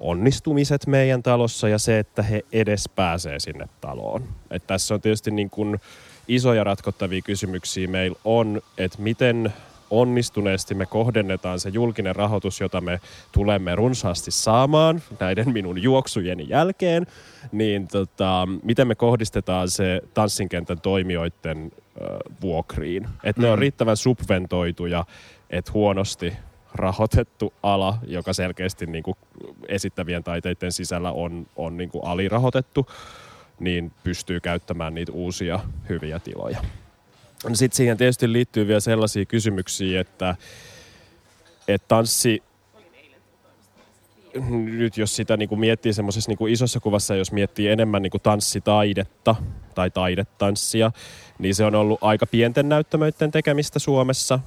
[0.00, 4.24] onnistumiset meidän talossa ja se, että he edes pääsee sinne taloon.
[4.50, 5.80] Et tässä on tietysti niin kuin
[6.28, 9.52] isoja ratkottavia kysymyksiä meillä on, että miten
[9.90, 13.00] onnistuneesti me kohdennetaan se julkinen rahoitus, jota me
[13.32, 17.06] tulemme runsaasti saamaan näiden minun juoksujen jälkeen,
[17.52, 22.04] niin tota, miten me kohdistetaan se tanssinkentän toimijoiden ö,
[22.40, 23.08] vuokriin.
[23.24, 23.44] Että mm.
[23.44, 23.60] ne on mm.
[23.60, 25.04] riittävän subventoituja,
[25.50, 26.32] että huonosti
[26.74, 29.16] rahoitettu ala, joka selkeästi niin kuin
[29.70, 32.87] esittävien taiteiden sisällä on, on niin kuin alirahoitettu,
[33.61, 36.61] niin pystyy käyttämään niitä uusia hyviä tiloja.
[37.52, 40.37] Sitten siihen tietysti liittyy vielä sellaisia kysymyksiä, että,
[41.68, 42.42] että tanssi,
[44.50, 48.22] nyt jos sitä niin kuin miettii semmoisessa niin isossa kuvassa, jos miettii enemmän niin kuin
[48.22, 49.37] tanssitaidetta
[49.74, 50.92] tai taidetanssia,
[51.38, 54.40] niin se on ollut aika pienten näyttämöiden tekemistä Suomessa.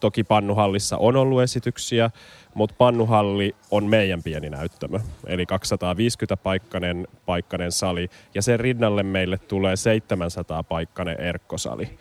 [0.00, 2.10] Toki Pannuhallissa on ollut esityksiä,
[2.54, 4.98] mutta Pannuhalli on meidän pieni näyttämö.
[5.26, 11.98] Eli 250-paikkainen paikkainen sali ja sen rinnalle meille tulee 700-paikkainen erkkosali.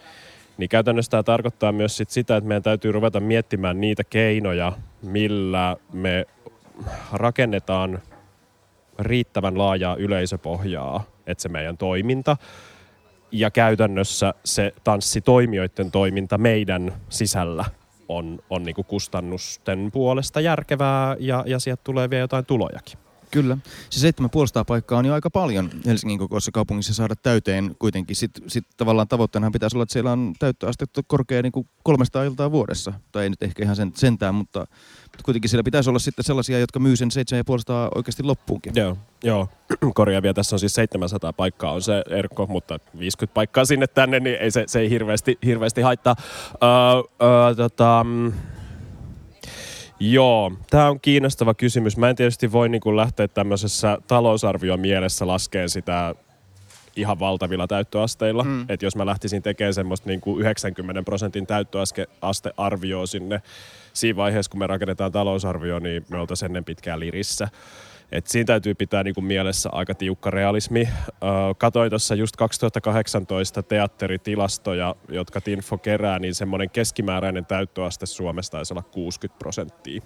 [0.58, 5.78] Niin käytännössä tämä tarkoittaa myös sit sitä, että meidän täytyy ruveta miettimään niitä keinoja, millä
[5.94, 6.26] me
[7.14, 8.02] rakennetaan
[9.00, 12.38] riittävän laajaa yleisöpohjaa, että se meidän toiminta
[13.32, 17.66] ja käytännössä se tanssitoimijoiden toiminta meidän sisällä
[18.10, 23.07] on, on niin kustannusten puolesta järkevää ja, ja sieltä tulee vielä jotain tulojakin.
[23.32, 23.58] Kyllä.
[23.90, 28.16] Se 7500 paikkaa on jo aika paljon Helsingin kokoisessa kaupungissa saada täyteen kuitenkin.
[28.16, 32.52] Sitten sit tavallaan tavoitteenahan pitäisi olla, että siellä on täyttöastetta korkea niin kuin 300 iltaa
[32.52, 32.94] vuodessa.
[33.12, 34.60] Tai ei nyt ehkä ihan sen, sentään, mutta,
[35.04, 38.74] mutta kuitenkin siellä pitäisi olla sitten sellaisia, jotka myy sen 7500 oikeasti loppuunkin.
[38.76, 39.50] Joo, joo.
[39.94, 40.34] korjaavia.
[40.34, 44.52] Tässä on siis 700 paikkaa on se erkko, mutta 50 paikkaa sinne tänne, niin ei
[44.52, 46.16] se, se ei hirveästi, hirveästi haittaa.
[46.54, 48.34] Uh, uh, tota, mm,
[50.00, 51.98] Joo, tämä on kiinnostava kysymys.
[51.98, 56.16] Mä en tietysti voi niin lähteä tämmöisessä talousarvio mielessä laskeen sitä
[56.96, 58.44] ihan valtavilla täyttöasteilla.
[58.44, 58.66] Mm.
[58.70, 63.42] Että jos mä lähtisin tekemään semmoista niin kuin 90 prosentin täyttöastearvioa sinne
[63.94, 67.48] siinä vaiheessa, kun me rakennetaan talousarvio, niin me oltaisiin ennen pitkään lirissä.
[68.12, 70.90] Et siinä täytyy pitää niinku mielessä aika tiukka realismi.
[71.58, 78.84] Katoin tuossa just 2018 teatteritilastoja, jotka Tinfo kerää, niin semmoinen keskimääräinen täyttöaste Suomesta taisi olla
[78.84, 80.02] 60 prosenttia.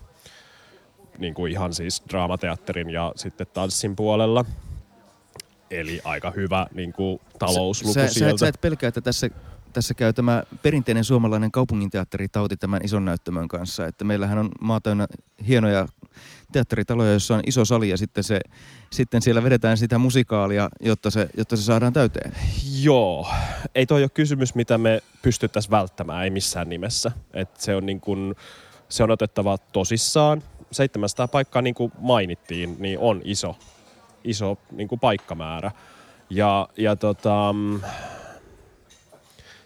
[1.17, 4.45] Niin kuin ihan siis draamateatterin ja sitten tanssin puolella.
[5.71, 8.37] Eli aika hyvä niin kuin talousluku sä, sieltä.
[8.37, 9.29] Sä, sä et pelkää, että tässä
[9.73, 13.87] tässä käy tämä perinteinen suomalainen kaupunginteatteri tauti tämän ison näyttämön kanssa.
[13.87, 15.07] Että meillähän on maa täynnä
[15.47, 15.87] hienoja
[16.51, 18.39] teatteritaloja, jossa on iso sali ja sitten, se,
[18.91, 22.31] sitten siellä vedetään sitä musikaalia, jotta se, jotta se saadaan täyteen.
[22.81, 23.27] Joo.
[23.75, 27.11] Ei toi ole kysymys, mitä me pystyttäisiin välttämään, ei missään nimessä.
[27.33, 28.35] Et se, on niin kun,
[28.89, 30.43] se on otettava tosissaan.
[30.71, 33.55] 700 paikkaa, niin kuin mainittiin, niin on iso,
[34.23, 35.71] iso niin paikkamäärä.
[36.29, 37.55] Ja, ja tota,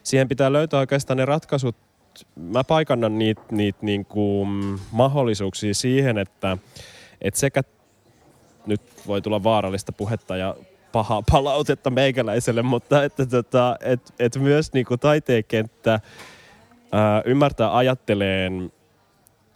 [0.06, 1.76] siihen pitää löytää oikeastaan ne ratkaisut
[2.36, 4.46] mä paikannan niitä niit niinku
[4.92, 6.58] mahdollisuuksia siihen, että
[7.20, 7.62] et sekä
[8.66, 10.56] nyt voi tulla vaarallista puhetta ja
[10.92, 16.00] pahaa palautetta meikäläiselle, mutta että tota, et, et myös niinku taiteen kenttä
[16.92, 18.72] ää, ymmärtää ajatteleen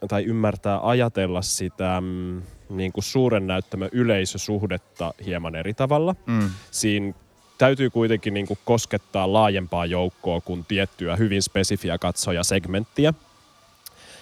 [0.08, 6.14] tai ymmärtää ajatella sitä mm, niin kuin suuren näyttämön yleisösuhdetta hieman eri tavalla.
[6.26, 6.50] Mm.
[6.70, 7.14] Siinä
[7.60, 13.14] täytyy kuitenkin niin kuin koskettaa laajempaa joukkoa kuin tiettyä hyvin spesifiä katsojasegmenttiä.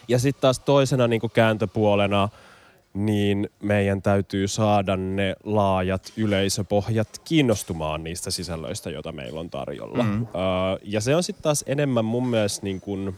[0.08, 2.28] Ja sitten taas toisena niin kuin kääntöpuolena,
[2.94, 10.02] niin meidän täytyy saada ne laajat yleisöpohjat kiinnostumaan niistä sisällöistä, joita meillä on tarjolla.
[10.02, 10.22] Mm.
[10.22, 13.16] Öö, ja se on sitten taas enemmän mun mielestä niin kuin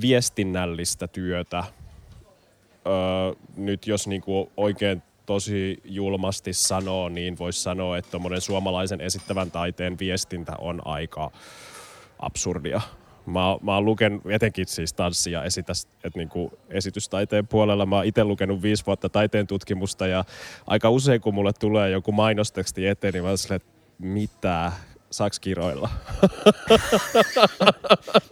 [0.00, 1.64] viestinnällistä työtä.
[2.86, 9.00] Öö, nyt jos niin kuin oikein tosi julmasti sanoo, niin voisi sanoa, että tuommoinen suomalaisen
[9.00, 11.30] esittävän taiteen viestintä on aika
[12.18, 12.80] absurdia.
[13.26, 15.72] Mä, mä oon lukenut etenkin siis tanssia esitä,
[16.04, 17.86] että niinku esitystaiteen puolella.
[17.86, 20.24] Mä oon itse lukenut viisi vuotta taiteen tutkimusta ja
[20.66, 24.72] aika usein kun mulle tulee joku mainosteksti eteen, niin mä oon silleen, että mitä,
[25.10, 25.90] saaks kiroilla?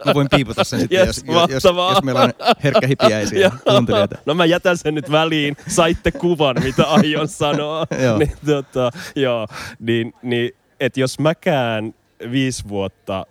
[0.05, 1.93] Mä voin piipata sen sitten, Yes, jos, jos, jos, mahtavaa.
[1.93, 3.51] jos meillä on herkkähipiäisiä Joo.
[3.73, 4.17] kuuntelijoita.
[4.25, 5.57] No mä jätän sen nyt väliin.
[5.67, 7.85] Saitte kuvan, mitä aion sanoa.
[8.03, 8.17] Joo.
[8.17, 9.47] niin, tota, joo,
[9.79, 11.93] niin, niin että jos mäkään
[12.31, 13.25] viisi vuotta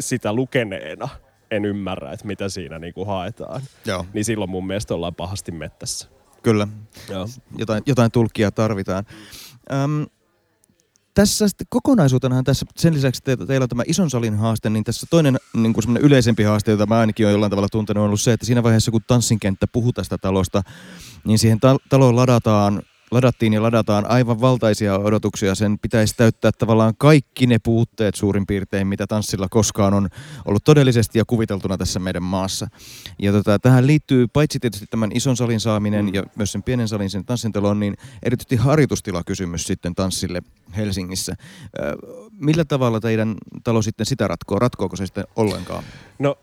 [0.00, 1.08] sitä lukeneena
[1.50, 6.08] en ymmärrä, että mitä siinä niinku haetaan, Joo, niin silloin mun mielestä ollaan pahasti mettässä.
[6.42, 6.68] kyllä.
[7.08, 7.26] Joo.
[7.58, 9.04] Jotain, jotain tulkkia tarvitaan.
[9.72, 10.06] Öm,
[11.14, 15.06] tässä sitten kokonaisuutenahan tässä, sen lisäksi että teillä on tämä ison salin haaste, niin tässä
[15.10, 18.32] toinen niin kuin yleisempi haaste, jota mä ainakin olen jollain tavalla tuntenut, on ollut se,
[18.32, 20.62] että siinä vaiheessa kun tanssinkenttä puhuu tästä talosta,
[21.24, 25.54] niin siihen ta- taloon ladataan, ladattiin ja ladataan aivan valtaisia odotuksia.
[25.54, 30.08] Sen pitäisi täyttää tavallaan kaikki ne puutteet suurin piirtein, mitä tanssilla koskaan on
[30.44, 32.66] ollut todellisesti ja kuviteltuna tässä meidän maassa.
[33.18, 36.14] Ja tota, tähän liittyy paitsi tietysti tämän ison salin saaminen Mm.
[36.14, 40.42] ja myös sen pienen salin sen tanssintaloon, niin erityisesti harjoitustilakysymys sitten tanssille
[40.76, 41.36] Helsingissä.
[42.32, 44.58] Millä tavalla teidän talo sitten sitä ratkoo?
[44.58, 45.84] Ratkooko se sitten ollenkaan?
[46.18, 46.36] No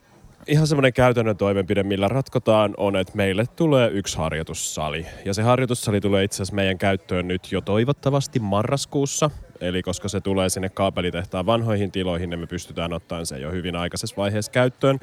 [0.48, 5.06] ihan semmoinen käytännön toimenpide, millä ratkotaan, on, että meille tulee yksi harjoitussali.
[5.26, 9.30] Ja se harjoitussali tulee itse asiassa meidän käyttöön nyt jo toivottavasti marraskuussa.
[9.62, 13.76] Eli koska se tulee sinne kaapelitehtaan vanhoihin tiloihin, niin me pystytään ottamaan se jo hyvin
[13.76, 15.00] aikaisessa vaiheessa käyttöön.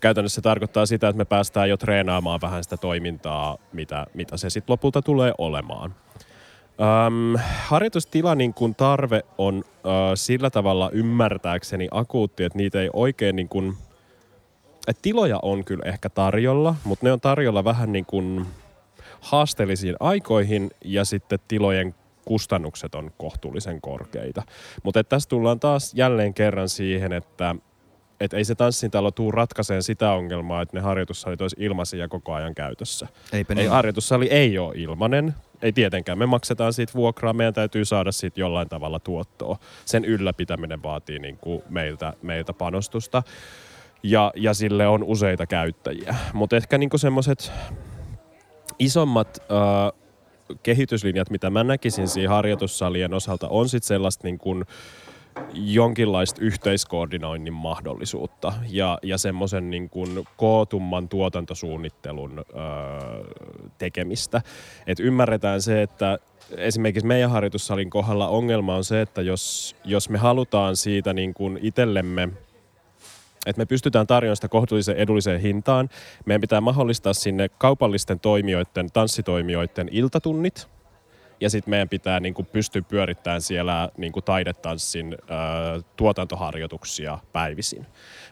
[0.00, 4.50] Käytännössä se tarkoittaa sitä, että me päästään jo treenaamaan vähän sitä toimintaa, mitä, mitä se
[4.50, 5.94] sitten lopulta tulee olemaan.
[7.06, 13.36] Öm, harjoitustila niin kun tarve on ö, sillä tavalla ymmärtääkseni akuutti, että niitä ei oikein
[13.36, 13.76] niin kun,
[14.88, 18.46] että tiloja on kyllä ehkä tarjolla, mutta ne on tarjolla vähän niin kuin
[19.20, 24.42] haasteellisiin aikoihin ja sitten tilojen kustannukset on kohtuullisen korkeita.
[24.82, 27.54] Mutta tässä tullaan taas jälleen kerran siihen, että
[28.20, 32.54] et ei se tanssintalo tuu ratkaiseen sitä ongelmaa, että ne harjoitussalit olisi ilmaisia koko ajan
[32.54, 33.06] käytössä.
[33.32, 35.34] Eipä Ei, harjoitussali ei ole ilmanen.
[35.62, 36.18] Ei tietenkään.
[36.18, 37.32] Me maksetaan siitä vuokraa.
[37.32, 39.58] Meidän täytyy saada siitä jollain tavalla tuottoa.
[39.84, 43.22] Sen ylläpitäminen vaatii niin kuin meiltä, meiltä panostusta.
[44.02, 46.14] Ja, ja sille on useita käyttäjiä.
[46.32, 47.52] Mutta ehkä niin semmoiset
[48.78, 50.08] isommat äh,
[50.62, 54.64] kehityslinjat, mitä mä näkisin siinä harjoitussalien osalta, on sitten sellaista niin kuin
[55.54, 62.44] jonkinlaista yhteiskoordinoinnin mahdollisuutta ja, ja semmoisen niin kuin kootumman tuotantosuunnittelun öö,
[63.78, 64.42] tekemistä.
[64.86, 66.18] Et ymmärretään se, että
[66.56, 71.58] esimerkiksi meidän harjoitussalin kohdalla ongelma on se, että jos, jos me halutaan siitä niin kuin
[71.62, 72.28] itsellemme
[73.48, 75.88] että me pystytään tarjoamaan sitä kohtuullisen edulliseen hintaan.
[76.26, 80.68] Meidän pitää mahdollistaa sinne kaupallisten toimijoiden, tanssitoimijoiden iltatunnit.
[81.40, 87.86] Ja sitten meidän pitää niin kuin, pystyä pyörittämään siellä niin kuin, taidetanssin ö, tuotantoharjoituksia päivisin.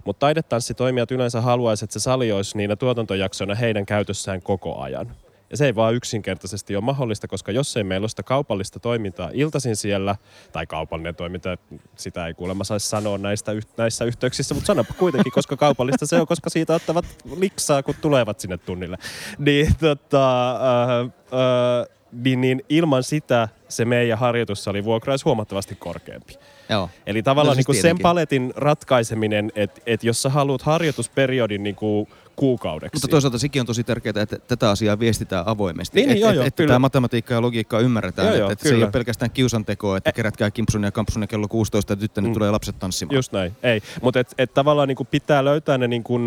[0.05, 5.17] Mutta taidetanssitoimijat yleensä haluaisivat, että se sali olisi niinä tuotantojaksoina heidän käytössään koko ajan.
[5.51, 9.31] Ja se ei vaan yksinkertaisesti ole mahdollista, koska jos ei meillä ole sitä kaupallista toimintaa
[9.33, 10.17] iltaisin siellä,
[10.53, 11.59] tai kaupallinen toiminta,
[11.97, 16.27] sitä ei kuulemma saisi sanoa näistä, näissä yhteyksissä, mutta sanoppa kuitenkin, koska kaupallista se on,
[16.27, 17.05] koska siitä ottavat
[17.37, 18.99] liksaa, kun tulevat sinne tunnille.
[19.39, 26.35] Niin, tota, äh, äh, niin, niin ilman sitä se meidän harjoitussali vuokra olisi huomattavasti korkeampi.
[26.69, 26.91] Joo.
[27.07, 31.77] Eli tavallaan No siis niin sen paletin ratkaiseminen, että et jos sä haluat harjoitusperiodin niin
[31.77, 32.97] kuin kuukaudeksi.
[32.97, 35.97] Mutta toisaalta sekin on tosi tärkeää, että tätä asiaa viestitään avoimesti.
[36.01, 36.69] Niin, niin, että joo, et, joo, että kyllä.
[36.69, 38.27] tämä matematiikka ja logiikka ymmärretään.
[38.27, 41.27] Joo, että, joo, että se ei ole pelkästään kiusantekoa, että kerätkää kimpsun ja kampsun ja
[41.27, 42.35] kello 16 ja tänne Mm.
[42.35, 43.15] tulee lapset tanssimaan.
[43.17, 43.81] Just näin, ei.
[44.03, 46.19] Mutta et, et tavallaan niinku pitää löytää ne niinku,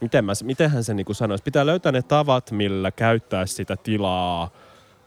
[0.00, 4.50] miten mä, mitenhän se niinku sanoisi, pitää löytää ne tavat, millä käyttää sitä tilaa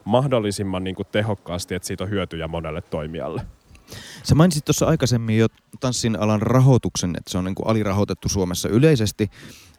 [0.04, 3.42] mahdollisimman niinku tehokkaasti, että siitä on hyötyjä monelle toimijalle.
[4.22, 5.46] Sä mainitsit tuossa aikaisemmin jo
[5.80, 9.30] tanssin alan rahoituksen, että se on niin kuin alirahoitettu Suomessa yleisesti.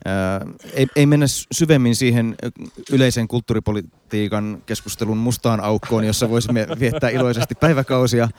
[0.06, 0.41] Ää,
[0.74, 2.36] ei, ei mennä syvemmin siihen
[2.91, 8.30] yleisen kulttuuripolitiikan keskustelun mustaan aukkoon, jossa voisimme viettää iloisesti päiväkausia.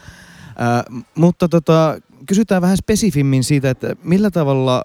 [0.59, 4.85] Ää, mutta tota, kysytään vähän spesifimmin siitä, että millä tavalla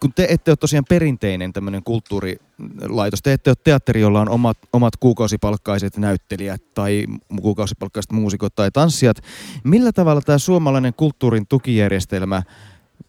[0.00, 4.58] kun te ette ole tosiaan perinteinen tämmöinen kulttuurilaitos, te ette ole teatteri, jolla on omat,
[4.72, 7.04] omat kuukausipalkkaiset näyttelijät tai
[7.42, 9.16] kuukausipalkkaiset muusikot tai tanssijat.
[9.64, 12.42] Millä tavalla tämä suomalainen kulttuurin tukijärjestelmä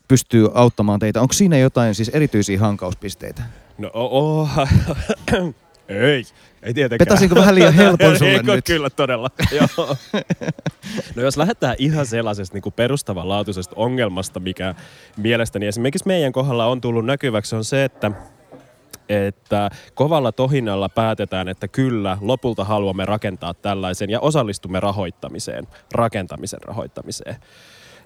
[0.07, 1.21] pystyy auttamaan teitä?
[1.21, 3.43] Onko siinä jotain siis erityisiä hankauspisteitä?
[3.77, 4.49] No, oh,
[5.87, 6.23] ei,
[6.63, 7.07] ei tietenkään.
[7.07, 8.65] Petasinko vähän liian helpon sulle Eikö, nyt?
[8.65, 9.29] Kyllä, todella.
[9.77, 9.97] Joo.
[11.15, 14.75] no jos lähdetään ihan sellaisesta niin perustavanlaatuisesta ongelmasta, mikä
[15.17, 18.11] mielestäni esimerkiksi meidän kohdalla on tullut näkyväksi, on se, että
[19.09, 27.35] että kovalla tohinnalla päätetään, että kyllä, lopulta haluamme rakentaa tällaisen ja osallistumme rahoittamiseen, rakentamisen rahoittamiseen.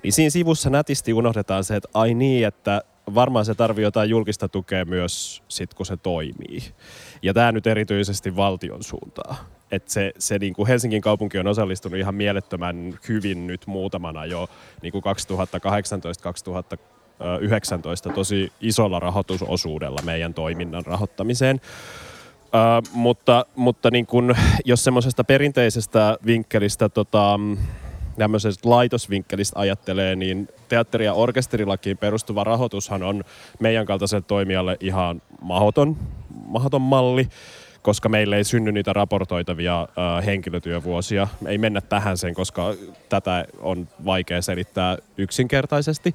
[0.04, 2.82] Niin siinä sivussa nätisti unohdetaan se, että ai niin, että
[3.15, 6.63] varmaan se tarvii jotain julkista tukea myös sit, kun se toimii.
[7.22, 9.36] Ja tämä nyt erityisesti valtion suuntaan.
[9.72, 14.50] Että se, se niin kuin Helsingin kaupunki on osallistunut ihan mielettömän hyvin nyt muutamana jo
[14.82, 15.04] niin kuin
[18.10, 21.62] 2018-2019 tosi isolla rahoitusosuudella meidän toiminnan rahoittamiseen.
[22.48, 27.39] Uh, mutta mutta niin kun, jos semmoisesta perinteisestä vinkkelistä tota,
[28.17, 33.23] tämmöisestä laitosvinkkelistä ajattelee, niin teatteri- ja orkesterilakiin perustuva rahoitushan on
[33.60, 35.97] meidän kaltaiselle toimijalle ihan mahoton,
[36.45, 37.27] mahoton malli,
[37.82, 41.27] koska meille ei synny niitä raportoitavia äh, henkilötyövuosia.
[41.45, 42.73] Ei mennä tähän sen, koska
[43.10, 46.13] tätä on vaikea selittää yksinkertaisesti.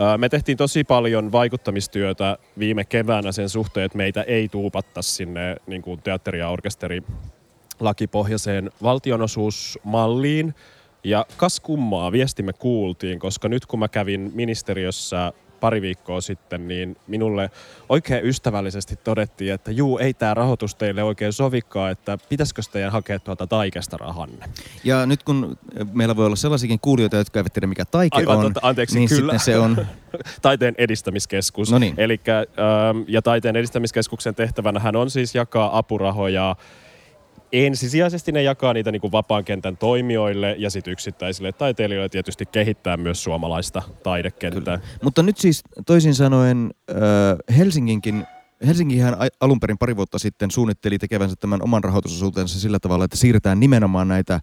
[0.00, 5.56] Äh, me tehtiin tosi paljon vaikuttamistyötä viime keväänä sen suhteen, että meitä ei tuupatta sinne
[5.66, 7.02] niin kuin teatteri- ja orkesteri
[7.80, 10.54] lakipohjaiseen valtionosuusmalliin,
[11.04, 16.96] ja kas kummaa viestimme kuultiin, koska nyt kun mä kävin ministeriössä pari viikkoa sitten, niin
[17.06, 17.50] minulle
[17.88, 23.18] oikein ystävällisesti todettiin, että juu, ei tämä rahoitus teille oikein sovikaan, että pitäisikö teidän hakea
[23.18, 24.46] tuolta taikesta rahanne.
[24.84, 25.58] Ja nyt kun
[25.92, 29.08] meillä voi olla sellaisiakin kuulijoita, jotka eivät tiedä mikä taike Aivan on, totta, anteeksi, niin
[29.08, 29.20] kyllä.
[29.20, 29.86] sitten se on...
[30.42, 31.72] Taiteen edistämiskeskus.
[31.72, 31.94] No niin.
[31.96, 36.56] Elikkä, ähm, ja Taiteen edistämiskeskuksen tehtävänä on siis jakaa apurahoja
[37.52, 42.96] ensisijaisesti ne jakaa niitä niin kuin vapaan kentän toimijoille ja sitten yksittäisille taiteilijoille tietysti kehittää
[42.96, 44.78] myös suomalaista taidekenttää.
[44.78, 44.98] Kyllä.
[45.02, 46.96] Mutta nyt siis toisin sanoen äh,
[47.58, 48.26] Helsinginkin
[48.66, 53.60] Helsingihän alun perin pari vuotta sitten suunnitteli tekevänsä tämän oman rahoitusosuutensa sillä tavalla, että siirretään
[53.60, 54.40] nimenomaan näitä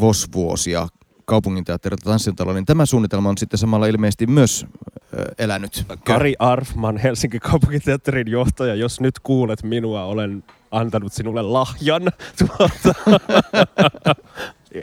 [0.00, 0.88] VOS-vuosia
[1.28, 5.84] kaupunginteatterilta tanssintaloon, niin tämä suunnitelma on sitten samalla ilmeisesti myös äh, elänyt.
[6.04, 12.02] Kari Arfman, Helsingin kaupunginteatterin johtaja, jos nyt kuulet minua, olen antanut sinulle lahjan.
[12.38, 12.94] Tuota.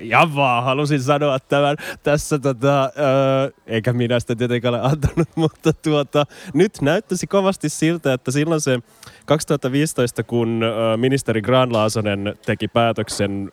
[0.02, 5.74] Ja vaan halusin sanoa tämän tässä, tota, öö, eikä minä sitä tietenkään ole antanut, mutta
[5.74, 8.80] tuota, nyt näyttäisi kovasti siltä, että silloin se
[9.26, 10.62] 2015, kun
[10.98, 13.52] ministeri Granlaasonen teki päätöksen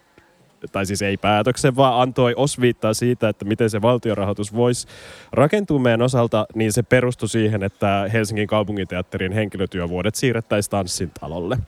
[0.72, 4.86] tai siis ei päätöksen, vaan antoi osviittaa siitä, että miten se valtiorahoitus voisi
[5.32, 11.58] rakentua meidän osalta, niin se perustui siihen, että Helsingin kaupunginteatterin henkilötyövuodet siirrettäisiin tanssin talolle.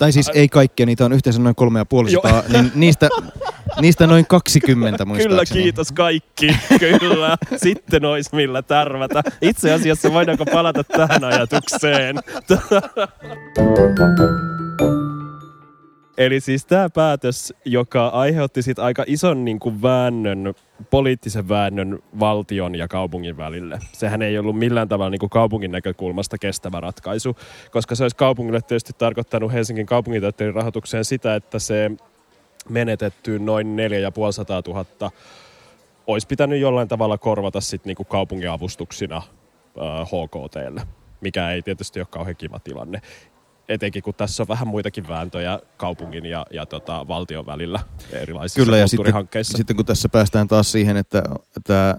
[0.00, 3.08] Tai siis ei kaikkia, niitä on yhteensä noin kolme ja puoli sataa, niin niistä,
[3.80, 5.38] niistä noin 20 muistaakseni.
[5.38, 6.56] Kyllä, kiitos kaikki.
[7.00, 7.36] Kyllä.
[7.56, 9.22] Sitten olisi millä tärvätä.
[9.42, 12.16] Itse asiassa voidaanko palata tähän ajatukseen?
[16.20, 20.54] Eli siis tämä päätös, joka aiheutti sit aika ison niin kuin väännön,
[20.90, 23.78] poliittisen väännön valtion ja kaupungin välille.
[23.92, 27.36] Sehän ei ollut millään tavalla niin kuin kaupungin näkökulmasta kestävä ratkaisu,
[27.70, 31.90] koska se olisi kaupungille tietysti tarkoittanut Helsingin kaupunginteatterin rahoitukseen sitä, että se
[32.68, 35.10] menetetty noin 4500 000
[36.06, 40.82] olisi pitänyt jollain tavalla korvata sit niin kuin kaupungin avustuksina äh, HKTlle,
[41.20, 43.00] mikä ei tietysti ole kauhean kiva tilanne
[43.70, 47.80] etenkin kun tässä on vähän muitakin vääntöjä kaupungin ja, ja tota, valtion välillä
[48.12, 51.22] erilaisissa Kyllä, ja sitten, sitten kun tässä päästään taas siihen, että
[51.64, 51.96] tämä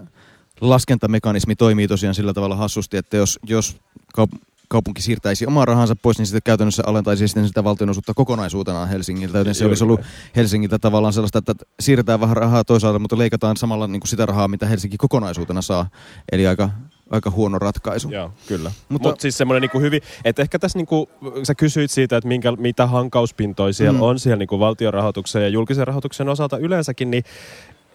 [0.60, 3.76] laskentamekanismi toimii tosiaan sillä tavalla hassusti, että jos, jos
[4.18, 9.38] kaup- kaupunki siirtäisi omaa rahansa pois, niin sitten käytännössä alentaisi sitten sitä valtionosuutta kokonaisuutenaan Helsingiltä,
[9.38, 10.00] joten se olisi ollut.
[10.36, 14.48] Helsingiltä tavallaan sellaista, että siirretään vähän rahaa toisaalta, mutta leikataan samalla niin kuin sitä rahaa,
[14.48, 15.86] mitä Helsinki kokonaisuutena saa.
[16.32, 16.70] Eli aika,
[17.12, 18.10] aika huono ratkaisu.
[18.10, 18.70] Joo, kyllä.
[18.88, 21.08] Mutta- Mut siis semmoinen niinku hyvin, että ehkä tässä niinku,
[21.42, 24.02] sä kysyit siitä, että minkä, mitä hankauspintoja siellä Mm.
[24.02, 27.24] on siellä niinku valtion rahoituksen ja julkisen rahoituksen osalta yleensäkin, niin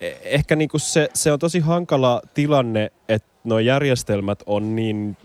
[0.01, 5.17] e- ehkä niinku se, se on tosi hankala tilanne, että nuo järjestelmät on niin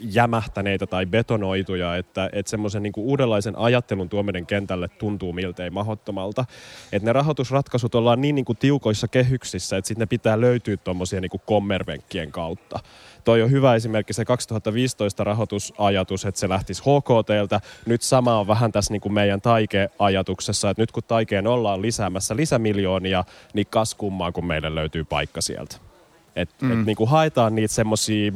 [0.00, 6.44] jämähtäneitä tai betonoituja, että, että semmoisen niin uudenlaisen ajattelun tuominen kentälle tuntuu miltei mahdottomalta.
[6.92, 11.20] Että ne rahoitusratkaisut ollaan niin, niin kuin tiukoissa kehyksissä, että sitten ne pitää löytyä tuommoisia
[11.20, 12.80] niin kommervenkkien kautta.
[13.24, 17.60] Toi on hyvä esimerkki se 2015 rahoitusajatus, että se lähtisi HKTltä.
[17.86, 22.36] Nyt sama on vähän tässä niin kuin meidän taike-ajatuksessa, että nyt kun taikeen ollaan lisäämässä
[22.36, 25.76] lisämiljoonia, niin kas kummaa, kun meille löytyy paikka sieltä.
[26.36, 26.72] Et, mm.
[26.72, 28.32] et niin kuin haetaan niitä semmoisia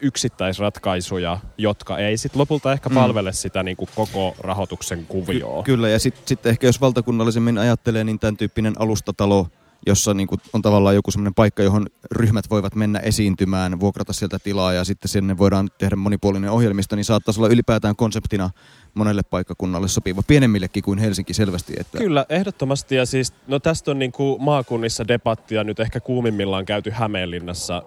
[0.00, 2.94] yksittäisratkaisuja, jotka ei sitten lopulta ehkä mm.
[2.94, 5.62] palvele sitä niin kuin koko rahoituksen kuvioa.
[5.62, 9.46] Ky- kyllä, ja sitten sit ehkä jos valtakunnallisemmin ajattelee, niin tämän tyyppinen alustatalo–
[9.86, 14.38] jossa niin kuin on tavallaan joku semmoinen paikka, johon ryhmät voivat mennä esiintymään, vuokrata sieltä
[14.38, 18.50] tilaa ja sitten sinne voidaan tehdä monipuolinen ohjelmisto, niin saattaisi olla ylipäätään konseptina
[18.94, 21.74] monelle paikkakunnalle sopiva, pienemmillekin kuin Helsinki selvästi.
[21.78, 21.98] Että...
[21.98, 22.94] Kyllä, ehdottomasti.
[22.94, 27.82] Ja siis, no tästä on niin kuin maakunnissa debattia nyt ehkä kuumimmillaan käyty Hämeenlinnassa,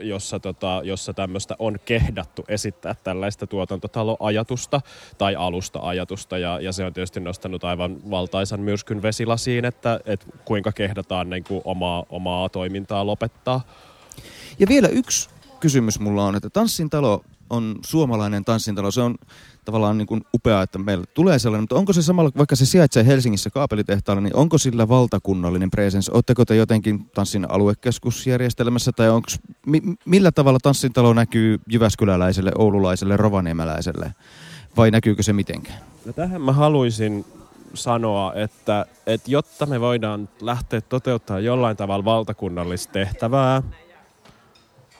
[0.00, 4.80] jossa, tota, jossa tämmöistä on kehdattu esittää tällaista tuotantotaloajatusta
[5.18, 6.38] tai alusta-ajatusta.
[6.38, 11.44] Ja, ja se on tietysti nostanut aivan valtaisan myrskyn vesilasiin, että, että kuinka kehdataan niin
[11.44, 13.60] kuin omaa, omaa toimintaa lopettaa.
[14.58, 15.30] Ja vielä yksi
[15.60, 18.90] kysymys mulla on, että Tanssin talo on suomalainen tanssintalo.
[18.90, 19.14] Se on
[19.64, 23.06] tavallaan niin kuin upeaa, että meillä tulee sellainen, mutta onko se samalla, vaikka se sijaitsee
[23.06, 26.12] Helsingissä kaapelitehtaalla, niin onko sillä valtakunnallinen presence?
[26.12, 29.28] Oletteko te jotenkin tanssin aluekeskusjärjestelmässä tai onko,
[29.66, 34.14] mi, millä tavalla tanssintalo näkyy Jyväskyläläiselle, oululaiselle, rovaniemeläiselle
[34.76, 35.78] vai näkyykö se mitenkään?
[36.04, 37.24] No tähän mä haluaisin
[37.74, 43.62] sanoa, että, että jotta me voidaan lähteä toteuttamaan jollain tavalla valtakunnallista tehtävää,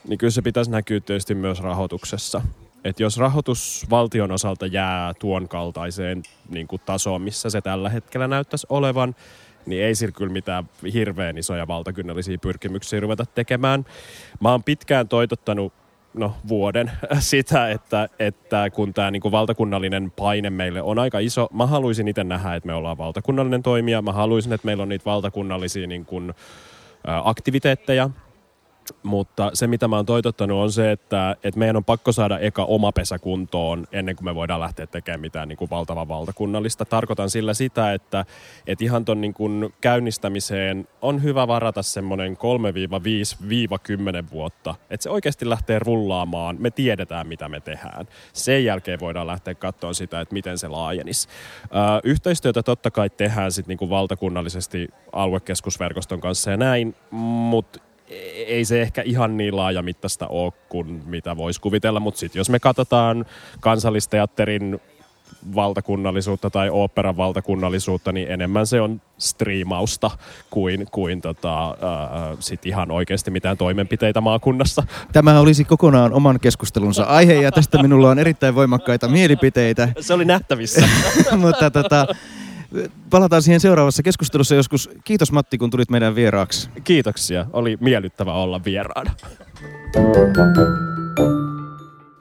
[0.09, 2.43] niin kyllä se pitäisi näkyä tietysti myös rahoituksessa.
[2.85, 8.29] Et jos rahoitus valtion osalta jää tuon kaltaiseen niin kuin tasoon, missä se tällä hetkellä
[8.29, 9.15] näyttäisi olevan,
[9.67, 13.85] niin ei sillä kyllä mitään hirveän isoja valtakunnallisia pyrkimyksiä ruveta tekemään.
[14.41, 15.73] Mä oon pitkään toitottanut
[16.15, 21.67] no, vuoden sitä, että, että kun tämä niin valtakunnallinen paine meille on aika iso, mä
[21.67, 24.03] haluaisin itse nähdä, että me ollaan valtakunnallinen toimija.
[24.03, 26.35] Mä haluaisin, että meillä on niitä valtakunnallisia niin kuin,
[27.25, 28.11] aktiviteetteja,
[29.03, 32.65] mutta se, mitä mä oon toitottanut, on se, että, että meidän on pakko saada eka
[32.65, 36.85] oma pesä kuntoon ennen kuin me voidaan lähteä tekemään mitään niin kuin valtavan valtakunnallista.
[36.85, 38.25] Tarkoitan sillä sitä, että,
[38.67, 42.39] että ihan ton niin kuin käynnistämiseen on hyvä varata semmoinen 3-5-10
[44.31, 44.75] vuotta.
[44.91, 46.57] Että se oikeasti lähtee rullaamaan.
[46.59, 48.09] Me tiedetään, mitä me tehdään.
[48.33, 51.29] Sen jälkeen voidaan lähteä katsoa sitä, että miten se laajenisi.
[52.05, 57.81] yhteistyötä totta kai tehdään sitten niin kuin valtakunnallisesti aluekeskusverkoston kanssa ja näin, mutta
[58.47, 62.61] ei se ehkä ihan niin laajamittaista ole kuin mitä voisi kuvitella, mutta sitten jos me
[62.61, 63.27] katsotaan
[63.61, 64.81] kansallisteatterin
[65.55, 70.11] valtakunnallisuutta tai oopperan valtakunnallisuutta, niin enemmän se on striimausta
[70.51, 71.77] kuin, kuin tota, ää,
[72.39, 74.83] sit ihan oikeasti mitään toimenpiteitä maakunnassa.
[75.13, 79.89] Tämä olisi kokonaan oman keskustelunsa aihe ja tästä minulla on erittäin voimakkaita mielipiteitä.
[80.01, 80.89] Se oli nähtävissä.
[81.37, 82.07] Mutta tota,
[83.11, 84.91] palataan siihen seuraavassa keskustelussa joskus.
[85.05, 86.71] Kiitos Matti, kun tulit meidän vieraaksi.
[86.85, 87.47] Kiitoksia.
[87.53, 89.15] Oli miellyttävä olla vieraana.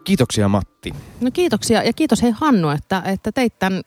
[0.04, 0.93] Kiitoksia Matti.
[1.22, 3.82] No kiitoksia ja kiitos hei Hannu, että, että teit tämän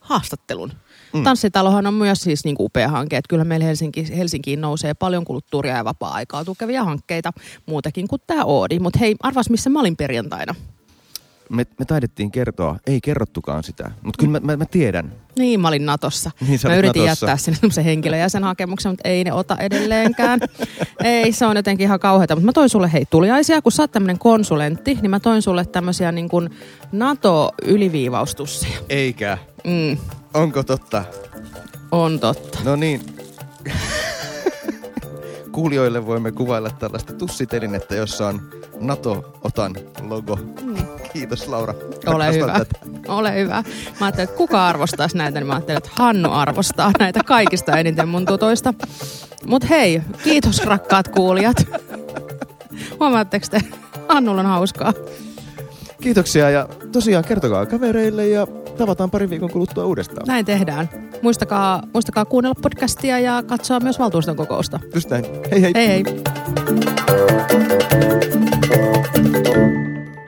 [0.00, 0.72] haastattelun.
[1.12, 1.24] Mm.
[1.24, 5.24] Tanssitalohan on myös siis niin kuin upea hanke, että kyllä meillä Helsinki, Helsinkiin nousee paljon
[5.24, 7.32] kulttuuria ja vapaa-aikaa tukevia hankkeita,
[7.66, 8.78] muutakin kuin tämä Oodi.
[8.78, 10.54] Mutta hei, arvas missä mä olin perjantaina?
[11.50, 15.12] Me, me taidettiin kertoa, ei kerrottukaan sitä, mutta kyllä mä, mä, mä tiedän.
[15.38, 16.30] Niin, mä olin Natossa.
[16.48, 17.26] Niin, mä yritin Natossa.
[17.26, 20.40] jättää sinne se henkilöjäsenhakemuksen, mutta ei ne ota edelleenkään.
[21.04, 22.34] ei, se on jotenkin ihan kauheata.
[22.36, 25.64] Mutta mä toin sulle, hei, tuliaisia, kun sä oot tämmönen konsulentti, niin mä toin sulle
[25.64, 26.50] tämmöisiä niin kuin
[26.92, 28.78] NATO-yliviivaustusseja.
[28.88, 29.38] Eikä.
[29.64, 29.96] Mm.
[30.34, 31.04] Onko totta?
[31.92, 32.58] On totta.
[32.64, 33.00] No niin.
[35.52, 38.42] Kuulijoille voimme kuvailla tällaista tussitelinettä, jossa on
[38.80, 39.74] NATO-otan
[40.08, 40.38] logo.
[40.62, 40.76] Mm.
[41.12, 41.74] Kiitos Laura.
[42.06, 42.52] Ole hyvä.
[42.52, 42.78] Tätä.
[43.08, 43.64] Ole hyvä.
[44.00, 48.08] Mä ajattelin, että kuka arvostaisi näitä, niin mä ajattelin, että Hannu arvostaa näitä kaikista eniten
[48.08, 48.74] mun tutoista.
[49.46, 51.56] Mut hei, kiitos rakkaat kuulijat.
[53.00, 53.60] Huomaatteko te,
[54.08, 54.92] Hannulla on hauskaa.
[56.02, 58.46] Kiitoksia ja tosiaan kertokaa kavereille ja
[58.78, 60.26] tavataan parin viikon kuluttua uudestaan.
[60.26, 60.88] Näin tehdään.
[61.22, 64.80] Muistakaa, muistakaa kuunnella podcastia ja katsoa myös valtuuston kokousta.
[64.94, 65.24] Just näin.
[65.50, 65.72] Hei hei.
[65.74, 66.04] Hei hei.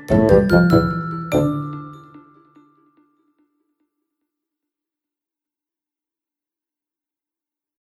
[0.08, 1.07] Thank you.